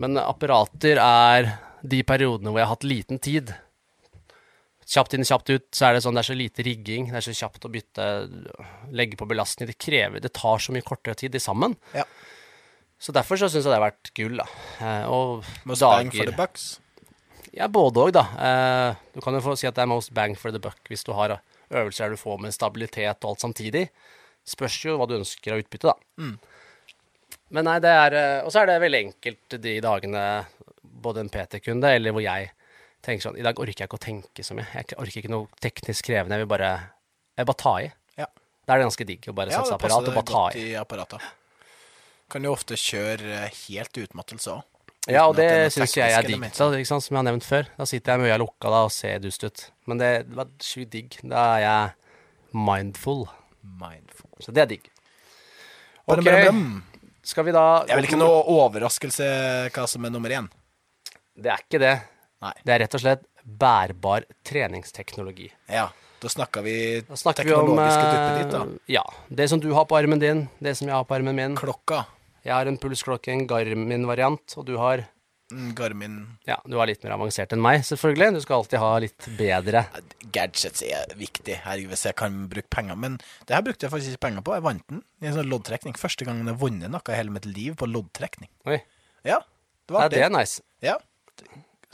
[0.00, 1.50] men apparater er
[1.84, 3.52] de periodene hvor jeg har hatt liten tid.
[4.86, 7.10] Kjapt inn, kjapt ut, så er det sånn det er så lite rigging.
[7.10, 8.06] Det er så kjapt å bytte,
[8.96, 9.68] legge på belastning.
[9.68, 11.76] Det krever Det tar så mye kortere tid, de sammen.
[11.92, 12.06] Ja.
[12.98, 14.46] Så derfor så syns jeg det har vært gull, da.
[14.80, 16.68] Eh, og Most bang for the bucks?
[17.56, 18.24] Ja, både òg, da.
[18.40, 21.04] Eh, du kan jo få si at det er most bang for the buck hvis
[21.04, 21.36] du har
[21.70, 23.86] øvelser du får med stabilitet og alt samtidig.
[24.46, 25.96] Spørs jo hva du ønsker av utbytte, da.
[27.50, 30.22] Men nei, det er eh, Og så er det veldig enkelt de dagene
[30.82, 32.48] både en PT-kunde eller hvor jeg
[33.06, 34.66] tenker sånn I dag orker jeg ikke å tenke så mye.
[34.74, 36.38] Jeg orker ikke noe teknisk krevende.
[36.38, 36.70] Jeg vil bare,
[37.38, 37.90] jeg bare ta i.
[38.18, 38.26] Ja.
[38.66, 40.64] Da er det ganske digg å bare Ja, seg det apparat og bare ta i.
[42.32, 44.64] Kan jo ofte kjøre eh, helt utmattelse òg.
[45.06, 47.46] Ja, og det det syns jeg er digg, da, ikke sant, som jeg har nevnt
[47.46, 47.68] før.
[47.78, 49.62] Da sitter jeg med øya lukka da og ser dust ut.
[49.86, 51.18] Men det var sjukt digg.
[51.22, 51.92] Da er jeg
[52.66, 53.26] mindful.
[53.78, 54.32] Mindful.
[54.42, 54.90] Så det er digg.
[56.06, 56.66] Ok, brum, brum.
[57.26, 59.28] skal vi da Det er vel ikke noe overraskelse
[59.74, 60.50] hva som er nummer én?
[61.36, 61.94] Det er ikke det.
[62.42, 62.52] Nei.
[62.64, 65.48] Det er rett og slett bærbar treningsteknologi.
[65.70, 65.86] Ja,
[66.22, 66.76] da snakker vi
[67.06, 68.82] Da snakker vi om teknologiske eh, duppet ditt, da.
[68.90, 69.04] Ja.
[69.28, 71.56] Det som du har på armen din, det som jeg har på armen min.
[71.58, 72.04] Klokka.
[72.46, 75.04] Jeg har en pulsklokke, en Garmin-variant, og du har
[75.46, 78.32] Mm, Garmin ja, du er litt mer avansert enn meg, selvfølgelig.
[78.34, 79.84] Du skal alltid ha litt bedre.
[80.34, 82.98] Gadgets er viktig, herregud, hvis jeg kan bruke penger.
[82.98, 84.56] Men det her brukte jeg faktisk ikke penger på.
[84.56, 85.94] Jeg vant den i en sånn loddtrekning.
[86.02, 88.50] Første gangen jeg har vunnet noe i hele mitt liv på loddtrekning.
[88.66, 88.80] Oi.
[89.22, 90.24] Ja, det Ja, var det artig.
[90.26, 90.62] er nice.
[90.82, 90.96] Ja.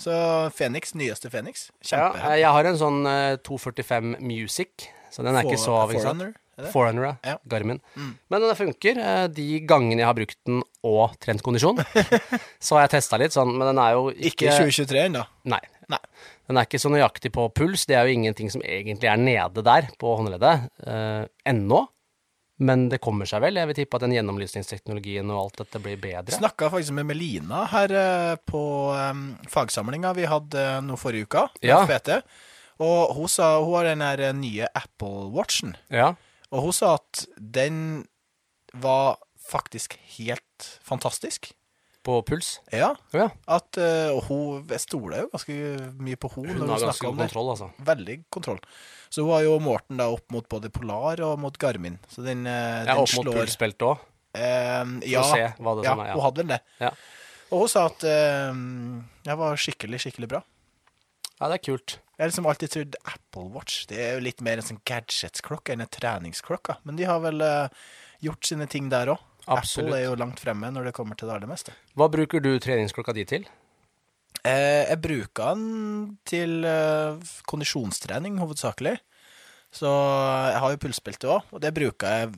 [0.00, 0.16] Så
[0.56, 1.68] Phoenix, nyeste Phoenix.
[1.92, 6.24] Ja, jeg har en sånn eh, 245 Music, så den er ikke så sant?
[6.72, 7.16] Forerunner, er?
[7.32, 7.36] Ja.
[7.48, 7.80] Garmin.
[7.96, 8.10] Mm.
[8.30, 8.98] Men den funker.
[9.00, 11.78] eh, De gangene jeg har brukt den og trent kondisjon,
[12.62, 15.22] så har jeg testa litt sånn, men den er jo Ikke ikke 2023 ennå.
[15.48, 15.62] Nei.
[15.92, 16.00] Nei.
[16.48, 17.86] Den er ikke så nøyaktig på puls.
[17.88, 21.84] Det er jo ingenting som egentlig er nede der på håndleddet eh, ennå.
[22.62, 23.56] Men det kommer seg vel.
[23.58, 26.34] Jeg vil tippe at den gjennomlysningsteknologien og alt dette blir bedre.
[26.36, 28.60] Snakka faktisk med Melina her eh, på
[28.94, 31.46] um, fagsamlinga vi hadde nå forrige uka.
[31.64, 31.80] Ja.
[31.88, 32.20] FBT.
[32.82, 33.74] Og hun sa hun
[34.04, 35.74] har den nye Apple Watchen.
[35.90, 36.12] Ja.
[36.52, 38.04] Og hun sa at den
[38.72, 41.52] var faktisk helt fantastisk.
[42.02, 42.56] På puls.
[42.74, 42.88] Ja.
[43.14, 43.28] Ja.
[43.46, 45.54] At, eh, og hun jeg stoler jo ganske
[46.02, 47.68] mye på hun Hun når har ganske snakker god kontroll, altså.
[47.86, 48.58] Veldig kontroll.
[49.06, 52.00] Så hun har jo Morten da opp mot både Polar og mot Garmin.
[52.10, 54.02] Så den, eh, Ja, den opp mot slår pulsbeltet òg.
[54.34, 54.82] eh,
[55.12, 56.14] ja, ja, er, ja.
[56.16, 56.60] hun hadde vel det.
[56.82, 56.90] Ja.
[57.52, 58.50] Og hun sa at eh,
[59.28, 60.42] det var skikkelig, skikkelig bra.
[61.38, 62.00] ja, det er kult.
[62.12, 65.72] Jeg har liksom alltid trodd Apple Watch det er jo litt mer en sånn gadgets-klokke
[65.72, 66.76] enn en treningsklokke.
[66.84, 67.72] Men de har vel uh,
[68.22, 69.22] gjort sine ting der òg.
[69.50, 71.74] Apple er jo langt fremme når det kommer til det aller meste.
[71.98, 73.48] Hva bruker du treningsklokka di til?
[74.42, 78.96] Eh, jeg bruker den til eh, kondisjonstrening hovedsakelig.
[79.72, 82.32] Så jeg har jo pulsbelte òg, og det bruker jeg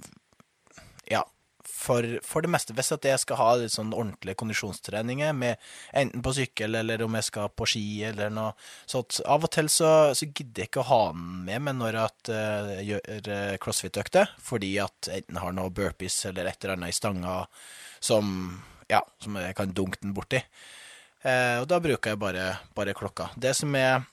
[1.84, 2.74] for, for det meste.
[2.76, 5.60] Hvis jeg skal ha litt sånn ordentlige kondisjonstreninger, med,
[5.92, 8.52] enten på sykkel eller om jeg skal på ski eller noe
[8.90, 9.20] sånt.
[9.30, 12.32] Av og til så, så gidder jeg ikke å ha den med meg når at,
[12.32, 16.78] eh, jeg gjør eh, crossfit-økter, fordi at jeg enten har noe burpees eller et eller
[16.78, 17.36] annet i stanga
[18.04, 18.32] som,
[18.90, 20.40] ja, som jeg kan dunke den borti.
[21.24, 23.30] Eh, og da bruker jeg bare, bare klokka.
[23.40, 24.04] Det som er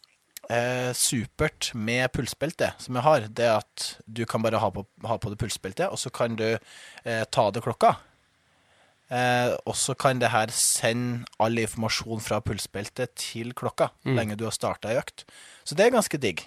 [0.51, 4.83] eh, supert med pulsbelte, som jeg har, det er at du kan bare ha på,
[5.07, 7.95] ha på det pulsbeltet, og så kan du eh, ta det klokka.
[9.11, 14.45] Eh, og så kan det her sende all informasjon fra pulsbeltet til klokka, lenge du
[14.47, 15.25] har starta ei økt.
[15.67, 16.45] Så det er ganske digg.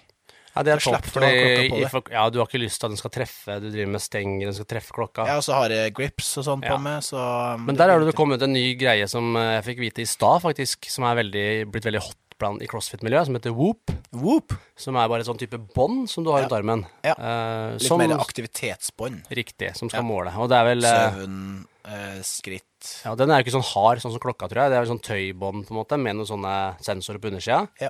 [0.55, 3.11] Ja, det er topp, fordi for- ja, du har ikke lyst til at den skal
[3.11, 5.25] treffe, du driver med stenger, den skal treffe klokka.
[5.27, 6.71] Ja, og så har jeg grips og sånn Ja.
[6.71, 9.79] på meg, så Men der har det kommet en ny greie som eh, jeg fikk
[9.83, 13.53] vite i stad, faktisk, som er veldig, blitt veldig hot blant, i crossfit-miljøet, som heter
[13.55, 13.91] Whoop.
[14.11, 14.53] Whoop!
[14.79, 16.45] Som er bare et sånn type bånd som du har Ja.
[16.47, 16.85] rundt armen.
[17.03, 17.15] Ja.
[17.17, 19.27] Uh, Litt som, mer aktivitetsbånd.
[19.31, 20.07] Riktig, som skal Ja.
[20.07, 20.33] måle.
[20.37, 23.99] Og det er vel eh, Søvn, uh, skritt Ja, den er jo ikke sånn hard
[24.03, 24.69] sånn som klokka, tror jeg.
[24.71, 27.67] Det er vel sånn tøybånd, på en måte, med noen sånne sensorer på undersida.
[27.81, 27.89] Ja.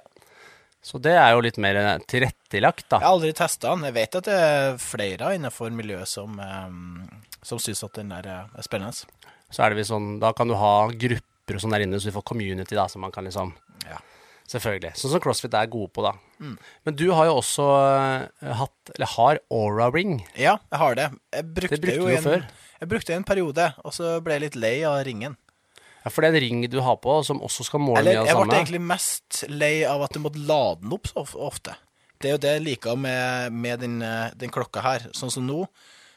[0.81, 2.99] Så det er jo litt mer tilrettelagt, da.
[2.99, 3.85] Jeg har aldri testa den.
[3.89, 7.09] Jeg vet at det er flere innenfor miljøet som, um,
[7.41, 8.93] som syns at den der er er spennende.
[9.51, 12.05] Så er det vel sånn, da kan du ha grupper og sånn der inne, så
[12.11, 13.53] du får community, da, som man kan liksom
[13.89, 13.97] Ja.
[14.45, 14.91] Selvfølgelig.
[14.99, 16.11] Sånn som CrossFit er gode på, da.
[16.37, 16.57] Mm.
[16.85, 20.19] Men du har jo også eh, hatt, eller har Aura Ring.
[20.37, 21.07] Ja, jeg har det.
[21.33, 22.45] Jeg brukte, Det brukte jo du en, før.
[22.83, 25.37] Jeg brukte en periode, og så ble jeg litt lei av ringen.
[26.03, 28.29] Ja, for det er en ring du har på, som også skal måle mye av
[28.29, 31.73] jeg ble egentlig mest lei av at du måtte lade den opp så ofte.
[32.21, 35.09] Det er jo det jeg liker med, med den, eh, den klokka her.
[35.17, 35.63] Sånn som nå,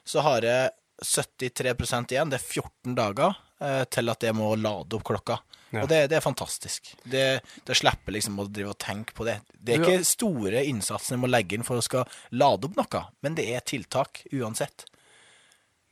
[0.05, 2.29] så har jeg 73% igjen.
[2.29, 5.41] Det er 14 dager til at jeg må lade opp klokka.
[5.71, 5.83] Ja.
[5.83, 6.93] Og det, det er fantastisk.
[7.05, 7.25] Det,
[7.67, 9.39] det slipper liksom å drive og tenke på det.
[9.53, 13.03] Det er ikke store innsatsen jeg må legge inn for å skal lade opp noe,
[13.27, 14.87] men det er tiltak uansett.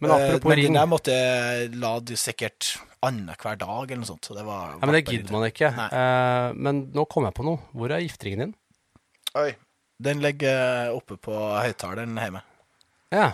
[0.00, 1.12] Men Eh, apropos uh, ring Jeg måtte
[1.72, 2.74] lade sikkert
[3.06, 4.28] annenhver dag eller noe sånt.
[4.28, 5.70] Så det var ja, Men det gidder man ikke.
[5.72, 7.62] Eh, men nå kom jeg på noe.
[7.72, 8.56] Hvor er gifteringen din?
[9.40, 9.50] Oi.
[10.02, 12.42] Den ligger oppe på høyttaleren hjemme.
[13.14, 13.30] Ja.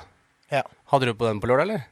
[0.53, 0.63] Ja.
[0.93, 1.89] Hadde du på den på lørdag, eller?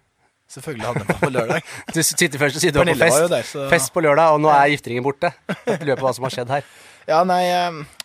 [0.50, 1.66] Selvfølgelig hadde den på på lørdag.
[1.94, 4.32] Du sitter først og sier du var på fest, var der, så Fest på lørdag,
[4.34, 5.30] og nå er gifteringen borte.
[5.68, 6.66] Jeg lurer på hva som har skjedd her.
[7.08, 7.42] Ja, nei,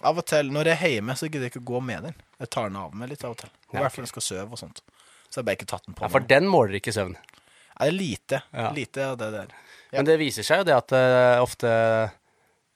[0.05, 2.19] av og til når jeg er hjemme, så gidder jeg ikke å gå med den.
[2.41, 3.49] Jeg tar den av meg litt av og til.
[3.49, 4.83] I Ja, hvert fall når jeg skal sove og sånt.
[5.29, 6.05] Så jeg bare ikke tatt den på.
[6.05, 7.17] Ja, For den måler ikke søvn.
[7.17, 8.39] Ja, er lite.
[8.53, 8.69] Ja.
[8.77, 9.51] Lite av det der.
[9.91, 9.97] Ja.
[9.99, 11.69] Men det viser seg jo det at uh, ofte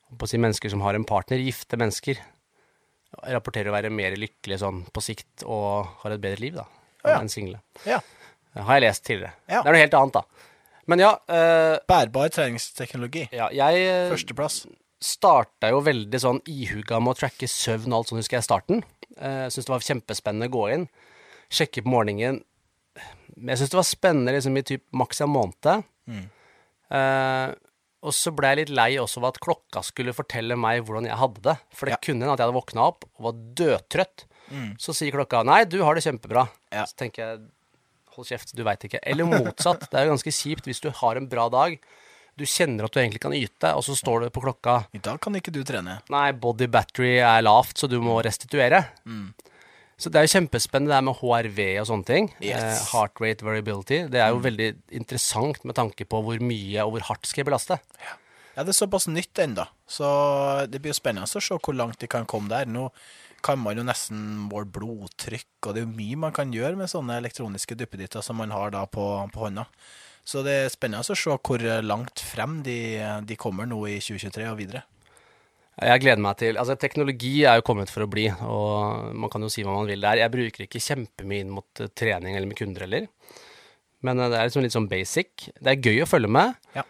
[0.10, 2.20] på å si, mennesker som har en partner, gifte mennesker,
[3.30, 6.66] rapporterer å være mer lykkelige sånn på sikt og har et bedre liv da,
[7.06, 7.20] Ja.
[7.20, 7.62] enn single.
[7.88, 8.00] Ja.
[8.60, 9.34] Det har jeg lest tidligere.
[9.48, 9.62] Ja.
[9.64, 10.24] Det er noe helt annet, da.
[10.90, 13.28] Men ja, eh, Bærbar treningsteknologi.
[13.32, 14.66] ja jeg eh, Førsteplass.
[15.00, 18.50] starta jo veldig sånn ihuga med å tracke søvn og alt sånt, husker jeg i
[18.50, 18.84] starten.
[19.20, 20.86] Uh, Syns det var kjempespennende å gå inn,
[21.52, 22.42] sjekke på morgenen.
[23.38, 25.84] Men jeg syns det var spennende liksom i typ maks en måned.
[26.90, 27.52] Eh,
[28.00, 31.20] og så ble jeg litt lei også av at klokka skulle fortelle meg hvordan jeg
[31.20, 31.56] hadde det.
[31.76, 32.02] For det Ja.
[32.02, 34.26] kunne hende at jeg hadde våkna opp og var dødtrøtt.
[34.82, 36.50] Så sier klokka 'nei, du har det kjempebra'.
[36.72, 36.84] Ja.
[36.86, 37.40] Så tenker jeg
[38.20, 39.02] hold kjeft, du veit ikke.
[39.04, 39.88] Eller motsatt.
[39.90, 41.80] Det er jo ganske kjipt hvis du har en bra dag.
[42.40, 45.20] Du kjenner at du egentlig kan yte, og så står du på klokka I dag
[45.24, 45.98] kan ikke du trene.
[46.14, 48.86] Nei, body battery er lavt, så du må restituere.
[50.00, 52.30] Så det er jo kjempespennende det her med HRV og sånne ting.
[52.40, 52.56] Yes.
[52.56, 52.70] Mm.
[52.70, 54.00] Eh, heart rate variability.
[54.14, 54.70] Det er jo veldig
[55.02, 57.80] interessant med tanke på hvor mye og hvor hardt skal jeg belaste.
[58.00, 58.16] Ja,
[58.66, 60.10] det er såpass nytt ennå, så
[60.70, 62.70] det blir jo spennende å se hvor langt de kan komme der.
[62.70, 62.90] Nå
[63.46, 66.92] kan man jo nesten måle blodtrykk, og det er jo mye man kan gjøre med
[66.92, 69.68] sånne elektroniske duppeditter som man har da på, på hånda.
[70.28, 72.80] Så det er spennende å se hvor langt frem de,
[73.26, 74.84] de kommer nå i 2023 og videre.
[75.80, 79.46] Jeg gleder meg til Altså, teknologi er jo kommet for å bli, og man kan
[79.46, 80.20] jo si hva man vil der.
[80.20, 83.08] Jeg bruker ikke kjempemye inn mot eh, trening eller med kunder heller,
[84.04, 85.50] men eh, det er liksom litt sånn basic.
[85.56, 86.84] Det er gøy å følge med, Ja.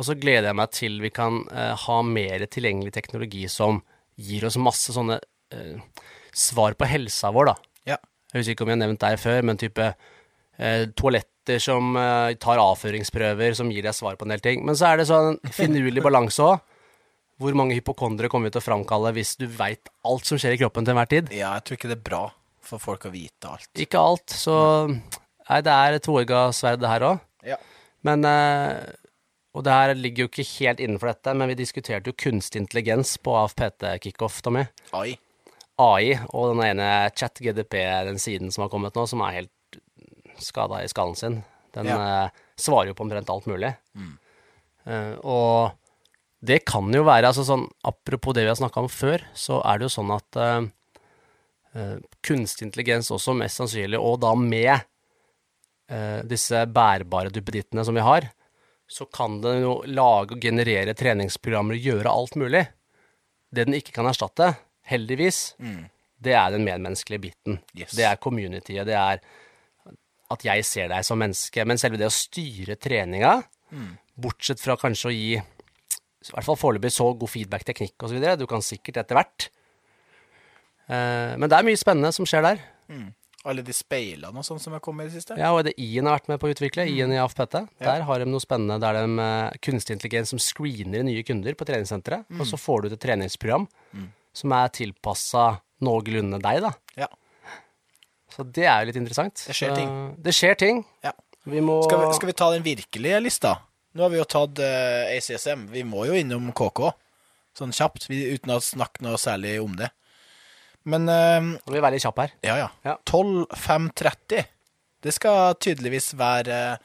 [0.00, 3.82] Og så gleder jeg meg til vi kan eh, ha mer tilgjengelig teknologi som
[4.20, 5.18] gir oss masse sånne
[5.52, 7.92] eh, svar på helsa vår, da.
[7.92, 7.98] Ja.
[8.32, 12.32] Jeg husker ikke om jeg har nevnt deg før, men type eh, toaletter som eh,
[12.40, 14.64] tar avføringsprøver, som gir deg svar på en del ting.
[14.64, 16.60] Men så er det sånn finurlig balanse òg.
[17.40, 20.60] Hvor mange hypokondere kommer vi til å framkalle hvis du veit alt som skjer i
[20.60, 21.30] kroppen til enhver tid?
[21.32, 22.24] ja, jeg tror ikke det er bra
[22.70, 23.70] for folk å vite alt.
[23.80, 24.56] Ikke alt, så
[25.50, 27.22] Nei, det er et toegga sverd, det her òg.
[27.48, 27.56] Ja.
[28.06, 28.92] Men eh,
[29.50, 33.16] Og det her ligger jo ikke helt innenfor dette, men vi diskuterte jo kunstig intelligens
[33.18, 34.62] på AFPT-kickoff, Tommy.
[34.94, 35.16] Ai.
[35.80, 36.86] AI og den ene
[37.16, 37.74] ChatGDP,
[38.06, 39.80] den siden som har kommet nå, som er helt
[40.40, 41.40] skada i skallen sin,
[41.74, 41.98] den Ja.
[42.28, 43.74] uh, svarer jo på omtrent alt mulig.
[44.86, 45.72] Eh, og
[46.44, 49.78] det kan jo være altså sånn, Apropos det vi har snakka om før, så er
[49.78, 51.96] det jo sånn at uh,
[52.26, 54.86] kunstig intelligens også mest sannsynlig, og da med
[56.30, 58.28] disse bærbare duppedittene som vi har,
[58.90, 62.64] så kan den jo lage og generere treningsprogrammer og gjøre alt mulig.
[63.50, 64.52] Det den ikke kan erstatte,
[64.90, 65.54] heldigvis,
[66.20, 67.60] det er den medmenneskelige biten.
[67.78, 67.94] Yes.
[67.96, 69.22] Det er communityet, det er
[70.30, 71.64] at jeg ser deg som menneske.
[71.66, 73.40] Men selve det å styre treninga,
[74.20, 75.32] bortsett fra kanskje å gi
[76.20, 78.18] i hvert fall foreløpig så god feedback, teknikk osv.
[78.36, 79.46] Du kan sikkert etter hvert.
[80.90, 82.60] Eh, men det er mye spennende som skjer der.
[83.48, 85.36] Alle de speilene og sånn som har kommet i det siste.
[85.40, 87.56] Ja, og det I-en har vært med på å utvikle, I-en i AFPT.
[87.80, 87.86] Ja.
[87.86, 91.68] Der har de noe spennende der de eh, kunstig intelligens som screener nye kunder på
[91.68, 92.28] treningssenteret.
[92.36, 93.64] Og så får du et treningsprogram
[94.36, 95.46] som er tilpassa
[95.84, 96.74] noenlunde deg, da.
[97.06, 97.08] Ja.
[98.30, 99.42] Så det er jo litt interessant.
[99.48, 99.90] Det skjer ting.
[100.20, 100.84] Det skjer ting.
[101.06, 101.14] Ja.
[101.48, 103.54] Vi må Skal, vi, skal vi ta den virkelige lista?
[103.96, 105.64] Nå har vi jo tatt uh, ACSM.
[105.72, 106.90] Vi må jo innom KK,
[107.58, 109.88] sånn kjapt, vi, uten å snakke noe særlig om det.
[110.84, 112.32] Men uh, vi være veldig kjappe her.
[112.46, 112.68] ja, ja.
[112.86, 112.96] Ja.
[113.10, 114.44] 12.5.30.
[115.02, 116.78] Det skal tydeligvis være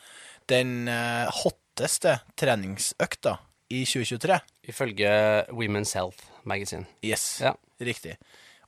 [0.47, 3.33] den eh, hotteste treningsøkta
[3.75, 4.37] i 2023.
[4.71, 5.09] Ifølge
[5.51, 6.85] Women's Health Magazine.
[7.03, 7.51] Yes, Ja.
[7.81, 8.15] riktig.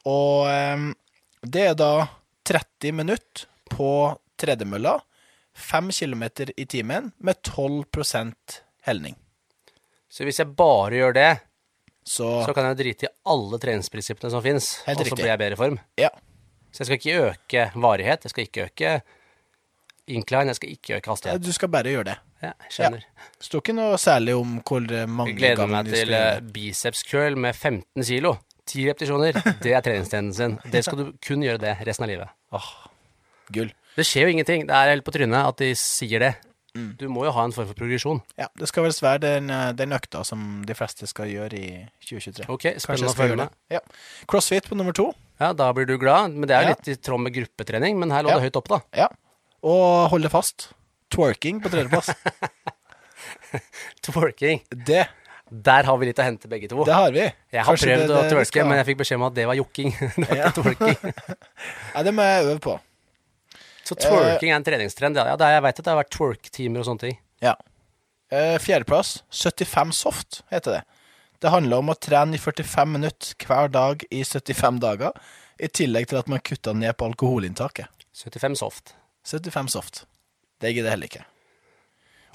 [0.06, 0.90] Og um,
[1.44, 2.08] det er da
[2.50, 4.98] 30 minutter på tredemølla,
[5.56, 6.24] 5 km
[6.58, 9.16] i timen, med 12% helning.
[10.10, 11.32] Så hvis jeg bare gjør det,
[12.08, 15.58] Så, så kan jeg drite i alle treningsprinsippene som fins, og så blir jeg bedre
[15.58, 15.80] i form.
[16.00, 16.10] ja.
[16.72, 18.90] Så jeg skal ikke øke varighet, jeg skal ikke øke
[20.14, 21.42] incline, jeg skal ikke øke hastighet.
[21.44, 22.16] Du skal bare gjøre det.
[22.44, 23.06] Ja, jeg skjønner.
[23.40, 27.02] Det sto ikke noe særlig om hvor mange Jeg gleder ganger meg til eh, biceps
[27.08, 28.36] curl med 15 kilo.
[28.68, 29.40] 10 repetisjoner.
[29.64, 30.58] Det er treningstrenden sin.
[30.70, 32.36] Det skal du kun gjøre det resten av livet.
[32.54, 32.70] Åh,
[33.56, 33.72] gull.
[33.98, 34.68] Det skjer jo ingenting.
[34.70, 36.34] Det er helt på trynet at de sier det.
[36.78, 36.90] Mm.
[37.00, 38.20] Du må jo ha en form for progresjon.
[38.38, 41.70] Ja, det skal vel være den, eh, den økta som de fleste skal gjøre i
[42.06, 42.46] 2023.
[42.54, 43.50] Ok, spennende å følge med.
[43.74, 43.80] Ja.
[44.30, 45.10] Crossfit på nummer to.
[45.42, 46.32] Ja, da blir du glad.
[46.38, 46.76] Men det er jo Ja.
[46.76, 47.98] litt i tråd med gruppetrening.
[47.98, 48.40] Men her lå Ja.
[48.40, 48.82] det høyt oppe, da.
[48.94, 49.08] Ja.
[49.64, 50.70] Og holde fast.
[51.10, 52.14] Twerking på tredjeplass.
[54.04, 54.62] Twerking.
[54.70, 55.08] det,
[55.50, 56.84] Der har vi litt å hente, begge to.
[56.84, 57.22] det har vi.
[57.54, 59.34] Jeg har Kanskje prøvd det- det å twerke, skal- men jeg fikk beskjed om at
[59.34, 59.92] det var jokking.
[60.18, 60.50] det var Ja.
[60.50, 61.14] ikke twerking.
[61.96, 62.80] Ja, det må jeg øve på.
[63.88, 65.18] Så twerking er en treningstrend.
[65.20, 67.20] Ja, er, jeg veit at det har vært twerk-timer og sånne ting.
[67.44, 67.54] Ja.
[68.34, 70.84] Eh, Fjerdeplass, 75 soft, heter det.
[71.40, 75.16] Det handler om å trene i 45 minutter hver dag i 75 dager,
[75.62, 77.88] i tillegg til at man kutta ned på alkoholinntaket.
[78.18, 78.96] 75 soft.
[79.30, 80.04] 75 soft.
[80.62, 81.26] Det gidder jeg heller ikke.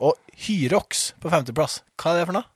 [0.02, 1.80] Og Hyrox på femteplass.
[2.00, 2.48] Hva er det for noe?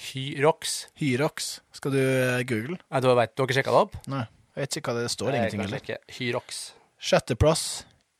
[0.00, 0.76] Hyrox.
[1.00, 1.50] Hyrox.
[1.76, 2.78] Skal du eh, google?
[2.88, 3.98] Nei, du, vet, du har ikke sjekka det opp?
[4.12, 4.24] Nei,
[4.54, 5.32] jeg vet ikke hva det står.
[5.32, 5.82] Nei, Ingenting heller.
[5.82, 6.00] sjekke.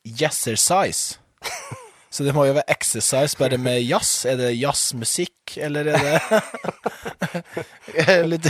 [0.05, 1.19] Hyrox.
[2.11, 4.25] Så det må jo være exercise bare med jazz.
[4.27, 6.15] Er det jazzmusikk, eller er det
[7.97, 8.49] Jeg er litt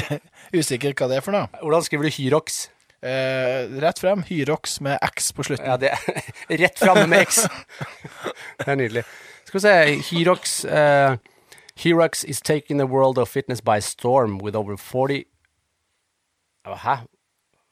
[0.55, 1.49] usikker hva det er for noe.
[1.61, 2.63] Hvordan skriver du Hyrox?
[3.01, 5.69] Eh, rett frem, Hyrox med X på slutten.
[5.69, 7.43] Ja, det er rett framme med X.
[8.61, 9.05] Det er nydelig.
[9.45, 9.75] Skal vi se
[10.09, 11.15] Hyrox eh,
[11.83, 15.25] Hyrox is taking the world of fitness by storm with over 40
[16.65, 16.95] Hæ?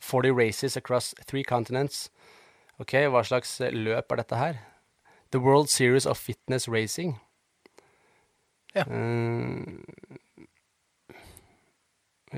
[0.01, 2.09] 40 races across three continents.
[2.79, 4.61] Ok, hva slags eh, løp er dette her?
[5.33, 7.17] The World Series of Fitness Racing.
[8.75, 8.85] Ja.
[8.85, 9.79] Eh,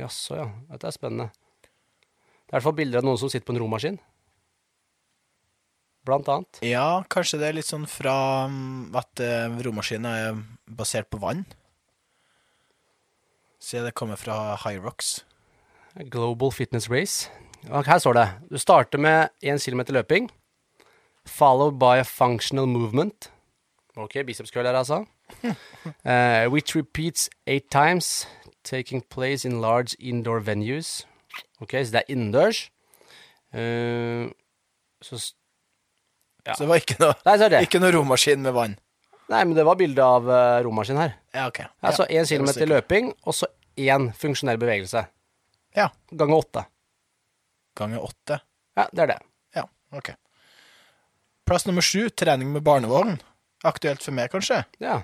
[0.02, 0.48] Jaså, ja.
[0.72, 1.30] Dette er spennende.
[1.62, 4.00] Det er i hvert fall bilder av noen som sitter på en romaskin.
[6.08, 6.62] Blant annet.
[6.66, 11.44] Ja, kanskje det er litt sånn fra mm, at uh, romaskinen er basert på vann.
[13.62, 15.20] Se, det kommer fra High Rocks.
[16.10, 17.30] Global Fitness Race.
[17.70, 20.30] Her står det Du starter med 1 km løping,
[21.26, 23.30] followed by a functional movement.
[23.97, 25.05] Ok, bicepscurl her, altså.
[25.43, 28.28] Uh, which repeats eight times,
[28.64, 31.05] taking place in large indoor venues.
[31.62, 32.70] Ok, så det er innendørs.
[33.53, 34.32] Uh,
[35.01, 35.34] så
[36.41, 36.55] Ja.
[36.57, 37.59] Så det var ikke noe, Nei, så er det.
[37.68, 38.72] ikke noe romaskin med vann.
[39.30, 41.12] Nei, men det var bilde av uh, romaskin her.
[41.36, 41.59] Ja, ok.
[41.86, 43.45] Altså Ja, 1 km det var løping, og så
[43.78, 45.03] én funksjonell bevegelse.
[45.78, 45.91] Ja.
[46.09, 46.64] Ganger åtte.
[47.78, 48.41] Ganger åtte.
[48.78, 49.19] Ja, det er det.
[49.55, 49.65] Ja,
[49.95, 50.13] ok.
[51.47, 53.17] Plass nummer sju, trening med barnevogn.
[53.67, 54.63] Aktuelt for meg, kanskje.
[54.84, 55.01] Ja.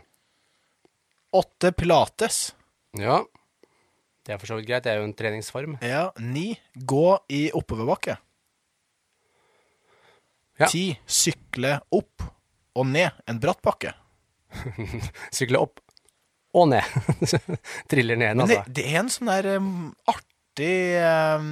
[1.36, 2.54] Åtte pilates.
[2.98, 3.24] ja.
[4.28, 4.84] Det er for så vidt greit.
[4.84, 5.78] Det er jo en treningsform.
[5.80, 8.18] Ja, ni, gå i oppoverbakke.
[10.60, 10.68] Ja.
[10.68, 12.26] Ti, sykle opp
[12.76, 13.94] og ned en bratt bakke.
[15.38, 15.80] Sykle opp
[16.58, 16.84] og ned.
[17.92, 18.76] Triller ned, det, altså.
[18.76, 19.72] det er en sånn der um,
[20.12, 20.76] artig
[21.40, 21.52] um,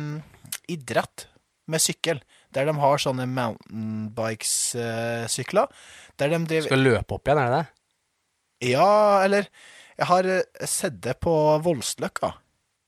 [0.71, 1.27] idrett
[1.67, 2.19] med sykkel,
[2.53, 3.25] der de har sånne
[4.35, 5.67] mountainbikes-sykler.
[6.17, 7.67] der de driver Skal løpe opp igjen, er det det?
[8.71, 9.47] Ja, eller
[9.97, 11.31] Jeg har eh, sett det på
[11.63, 12.33] Voldsløkka.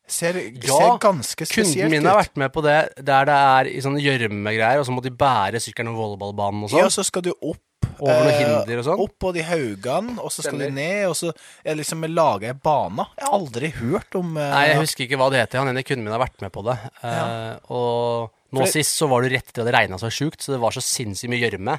[0.07, 3.65] Ser, Ja, ser ganske spesielt Kunden min har vært med på det der det er
[3.71, 6.91] i sånne gjørmegreier, og så må de bære sykkelen over volleyballbanen og Ja, sånn.
[6.99, 7.59] så skal du opp
[7.99, 9.03] Over noen eh, hinder og sånn.
[9.03, 12.51] Opp på de haugene, og så skal de ned, og så er det liksom laga
[12.51, 13.07] ei bane.
[13.17, 15.61] Jeg har aldri hørt om eh, Nei, jeg husker ikke hva det heter.
[15.63, 16.77] Han ene kunden min har vært med på det.
[17.03, 17.27] Ja.
[17.73, 20.53] og nå For sist så var du rett etter at det regna så sjukt, så
[20.53, 21.77] det var så sinnssykt mye gjørme.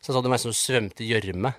[0.00, 1.52] Så så du nesten du svømte i gjørme.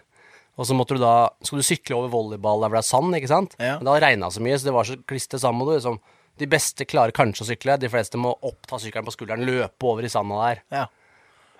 [0.57, 3.17] Og så måtte du da Skulle du sykle over volleyball der hvor det er sand,
[3.17, 3.57] ikke sant?
[3.61, 3.75] Ja.
[3.77, 5.61] Men det har regna så mye, så det var så klistret sammen.
[5.61, 5.99] Og du liksom
[6.37, 10.05] De beste klarer kanskje å sykle, de fleste må oppta sykkelen på skulderen, løpe over
[10.05, 10.59] i sanda der.
[10.69, 10.83] Ja.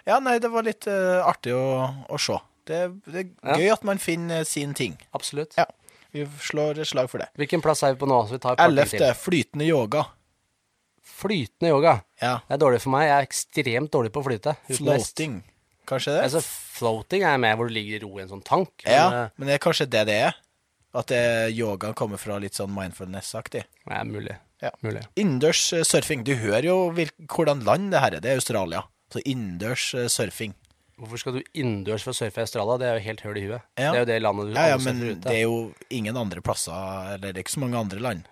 [0.07, 1.65] Ja, nei, det var litt uh, artig å,
[2.07, 2.37] å se.
[2.67, 4.97] Det, det er gøy at man finner sin ting.
[5.15, 5.55] Absolutt.
[5.59, 5.67] Ja.
[6.15, 7.29] Vi slår et slag for det.
[7.39, 8.21] Hvilken plass er vi på nå?
[8.27, 9.03] Så vi tar et par ting til.
[9.03, 10.05] Ellevte, flytende yoga.
[11.17, 11.93] Flytende yoga.
[12.21, 12.37] Ja.
[12.47, 13.07] Det er dårlig for meg.
[13.07, 14.55] Jeg er ekstremt dårlig på å flyte.
[14.67, 14.79] uten.
[14.81, 15.37] Floating.
[15.87, 16.25] Kanskje det?
[16.27, 16.41] Altså,
[16.79, 18.73] floating er med hvor du ligger i ro i en sånn tank.
[18.83, 20.41] men, ja, eh, men det er kanskje det det er?
[20.97, 21.21] At det,
[21.55, 23.63] yoga kommer fra litt sånn mindfulness-aktig?
[23.67, 24.35] Det er mulig.
[24.63, 24.71] Ja.
[24.81, 25.03] mulig.
[25.19, 26.25] Innendørs eh, surfing.
[26.27, 28.23] Du hører jo hvil, hvordan land det her er.
[28.23, 28.83] Det er Australia.
[29.13, 30.53] Så innendørs eh, surfing.
[30.97, 32.77] Hvorfor skal du innendørs for å surfe i Australia?
[32.81, 33.61] Det er jo helt høl i huet.
[33.77, 33.91] Ja.
[33.93, 35.21] Det er jo det landet du Ja, ja, alle men surfer av.
[35.27, 35.57] det er jo
[35.99, 38.23] ingen andre plasser, eller det er ikke så mange andre land,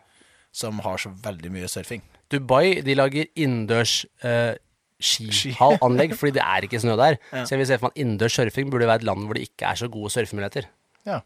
[0.51, 2.01] som har så veldig mye surfing.
[2.33, 3.93] Dubai de lager innendørs
[4.25, 4.55] eh,
[4.99, 7.19] skihallanlegg, fordi det er ikke snø der.
[7.31, 7.43] Ja.
[7.45, 9.45] Så jeg vil se for meg at innendørs surfing burde være et land hvor det
[9.49, 10.67] ikke er så gode surfemuligheter.
[11.05, 11.19] Ja.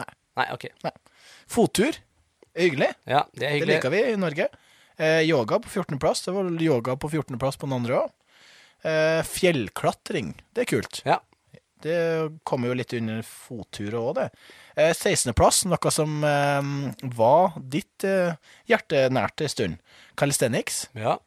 [0.00, 0.08] Nei.
[0.40, 0.66] Nei, ok.
[1.46, 2.02] Fottur.
[2.56, 2.90] Hyggelig.
[3.06, 3.74] Ja, det er Det hyggelig.
[3.78, 4.48] liker vi i Norge.
[4.98, 6.24] Eh, yoga på 14.-plass.
[6.26, 8.12] Det var yoga på 14.-plass på den andre òg.
[8.84, 10.34] Eh, fjellklatring.
[10.54, 11.00] Det er kult.
[11.06, 11.20] Ja.
[11.82, 11.96] Det
[12.48, 14.26] kommer jo litt under fotturet òg, det.
[14.76, 16.70] Eh, 16.-plass, noe som eh,
[17.16, 18.36] var ditt eh,
[18.68, 19.80] hjerte nært en stund.
[20.18, 20.86] Calisthenics.
[20.96, 21.18] ja.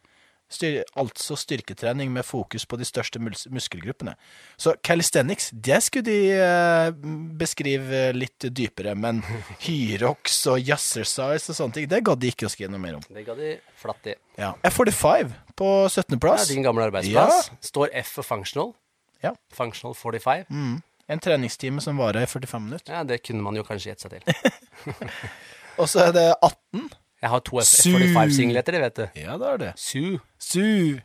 [0.50, 4.16] Styr, altså styrketrening med fokus på de største mus muskelgruppene.
[4.58, 6.90] Så calisthenics, det skulle de eh,
[7.38, 9.22] beskrive litt dypere, men
[9.68, 13.06] hyrox og jazzercise og sånne ting, det gadd de ikke å skrive noe mer om.
[13.14, 14.16] Det ga de flatt i.
[14.42, 14.56] Ja.
[14.66, 16.48] F45 på Ja, 17.-plass.
[16.50, 17.52] din gamle arbeidsplass.
[17.70, 18.74] Står F for functional.
[19.22, 19.36] Ja.
[19.54, 20.48] Functional 45.
[20.50, 20.80] Mm.
[21.10, 22.94] En treningstime som varer i 45 minutter.
[22.94, 24.50] Ja, det kunne man jo kanskje gjette seg til.
[25.80, 26.90] Og så er det 18.
[27.22, 29.06] Jeg har to F45-singleter, det vet du.
[29.20, 29.72] Ja, det er det.
[29.78, 30.20] Su.
[30.40, 31.00] SU.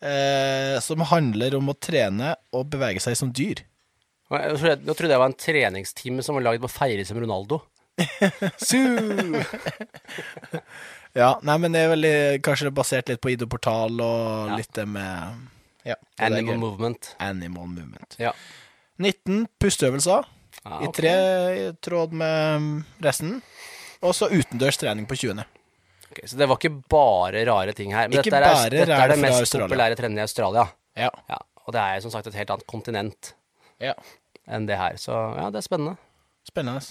[0.00, 3.64] Eh, som handler om å trene og bevege seg som dyr.
[4.30, 7.04] Jeg trodde- Nå trodde jeg det var en treningstime som var laget på å feire
[7.08, 7.62] som Ronaldo.
[8.68, 8.78] Su!
[11.16, 14.56] Ja, nei, men det er veldig, kanskje basert litt på Ido Portal og Ja.
[14.60, 15.48] litt det med
[15.88, 16.58] ja, det Animal gøy.
[16.60, 17.08] movement.
[17.18, 18.16] Animal movement.
[18.20, 18.32] Ja.
[19.00, 20.26] 19 pusteøvelser
[20.66, 21.10] Ah, i tre
[21.56, 23.40] i tråd med resten.
[24.04, 25.42] Og så utendørs trening på 20.
[26.08, 28.08] Ok, så det var ikke bare rare ting her.
[28.08, 30.68] Men Ikke dette er, dette er det mest populære trenden i Australia.
[30.98, 31.10] Ja.
[31.30, 33.34] Ja, og det er som sagt et helt annet kontinent
[33.82, 33.94] ja.
[34.48, 34.96] enn det her.
[35.00, 35.98] Så ja, det er spennende.
[36.48, 36.82] Spennende.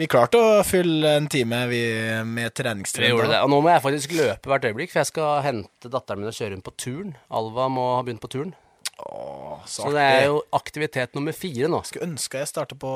[0.00, 1.82] Vi klarte å fylle en time vi,
[2.26, 3.18] med treningstrening.
[3.28, 3.42] det.
[3.44, 6.36] Og nå må jeg faktisk løpe hvert øyeblikk, for jeg skal hente datteren min og
[6.36, 7.12] kjøre henne på turn.
[7.32, 8.54] Alva må ha begynt på turn.
[9.02, 11.82] Åh, så, Så det er jo aktivitet nummer fire nå.
[11.86, 12.90] Skulle ønske jeg starta på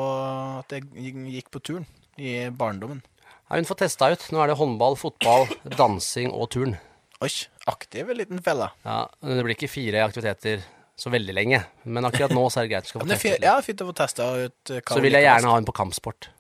[0.62, 1.87] at jeg gikk på turn
[2.19, 3.03] i barndommen.
[3.49, 4.25] Ja, hun får testa ut.
[4.35, 5.47] Nå er det håndball, fotball,
[5.77, 6.77] dansing og turn.
[7.25, 7.31] Oi,
[7.71, 8.73] aktiv liten fella.
[8.85, 10.64] Ja, Det blir ikke fire aktiviteter
[10.97, 12.85] så veldig lenge, men akkurat nå så er det greit.
[12.85, 13.45] du Skal få teste litt.
[13.45, 16.31] ja, fint å få testa ut eh, Så vil jeg gjerne ha henne på kampsport.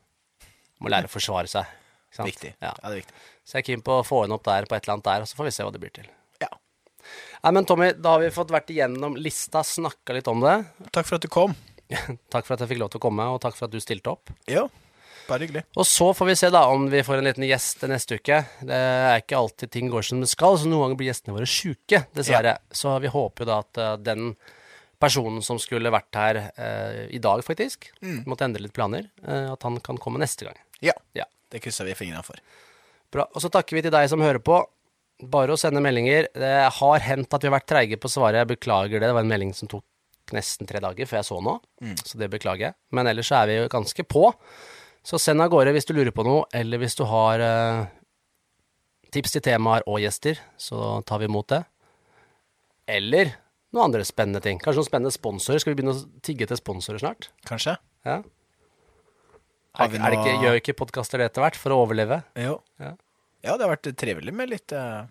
[0.80, 1.68] Må lære å forsvare seg.
[2.16, 2.54] Viktig.
[2.62, 2.70] Ja.
[2.72, 3.14] Ja, det er viktig.
[3.44, 5.24] Så jeg er keen på å få henne opp der på et eller annet der,
[5.24, 6.08] og så får vi se hva det blir til.
[6.40, 6.48] Ja.
[7.44, 10.56] Nei, men Tommy, da har vi fått vært igjennom lista, snakka litt om det.
[10.90, 11.54] Takk for at du kom.
[12.32, 14.10] Takk for at jeg fikk lov til å komme, og takk for at du stilte
[14.16, 14.32] opp.
[14.50, 14.64] Ja.
[15.28, 15.62] Bare hyggelig.
[15.76, 18.42] Og så får vi se da om vi får en liten gjest neste uke.
[18.66, 21.48] Det er ikke alltid ting går som det skal, så noen ganger blir gjestene våre
[21.50, 22.56] sjuke, dessverre.
[22.70, 24.30] Så vi håper jo da at eh, den
[25.02, 27.90] personen som skulle vært her eh, i dag, faktisk,
[28.28, 30.56] måtte endre litt planer, eh, at han kan komme neste gang.
[30.84, 30.96] Ja.
[31.16, 31.28] Ja.
[31.52, 32.40] Det krysser vi fingrene for.
[33.12, 33.28] Bra.
[33.32, 34.62] Og så takker vi til deg som hører på.
[35.30, 36.26] Bare å sende meldinger.
[36.34, 38.42] Det har hendt at vi har vært treige på svaret.
[38.42, 39.06] Jeg beklager det.
[39.06, 39.84] Det var en melding som tok
[40.34, 41.60] nesten tre dager før jeg så noe,
[42.02, 42.76] så det beklager jeg.
[42.96, 44.24] Men ellers så er vi jo ganske på.
[45.06, 47.82] Så send av gårde hvis du lurer på noe, eller hvis du har eh,
[49.14, 51.60] tips til temaer og gjester, så tar vi imot det.
[52.90, 53.36] Eller
[53.70, 54.58] noen andre spennende ting.
[54.62, 55.62] Kanskje noen spennende sponsorer.
[55.62, 57.28] Skal vi begynne å tigge til sponsorer snart?
[57.46, 57.76] Kanskje?
[58.06, 58.22] Ja.
[59.76, 62.22] Er, er det ikke, gjør ikke podkaster det etter hvert, for å overleve?
[62.40, 62.56] Jo.
[62.82, 62.94] Ja.
[63.44, 65.04] Ja, det har vært trivelig med litt uh,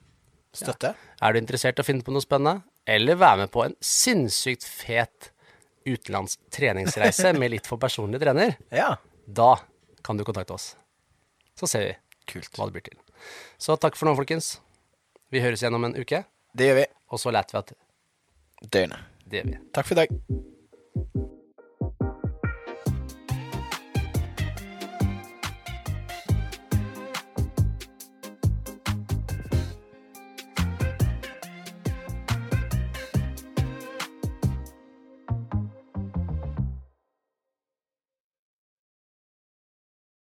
[0.56, 0.92] støtte.
[1.24, 2.66] Er du interessert i å finne på noe spennende?
[2.90, 5.32] Eller være med på en sinnssykt fet
[5.88, 8.58] utenlands treningsreise med litt for personlig trener?
[8.74, 8.96] Ja.
[9.26, 9.54] Da
[10.06, 10.76] kan du kontakte oss.
[11.58, 11.94] Så ser vi
[12.30, 12.52] Kult.
[12.58, 13.00] hva det blir til.
[13.62, 14.56] Så takk for nå, folkens.
[15.34, 16.24] Vi høres igjen om en uke,
[16.56, 16.86] Det gjør vi.
[17.12, 17.74] og så lærte vi at
[18.72, 19.00] Døgnet.
[19.28, 19.58] det gjør vi.
[19.74, 21.35] Takk for i dag.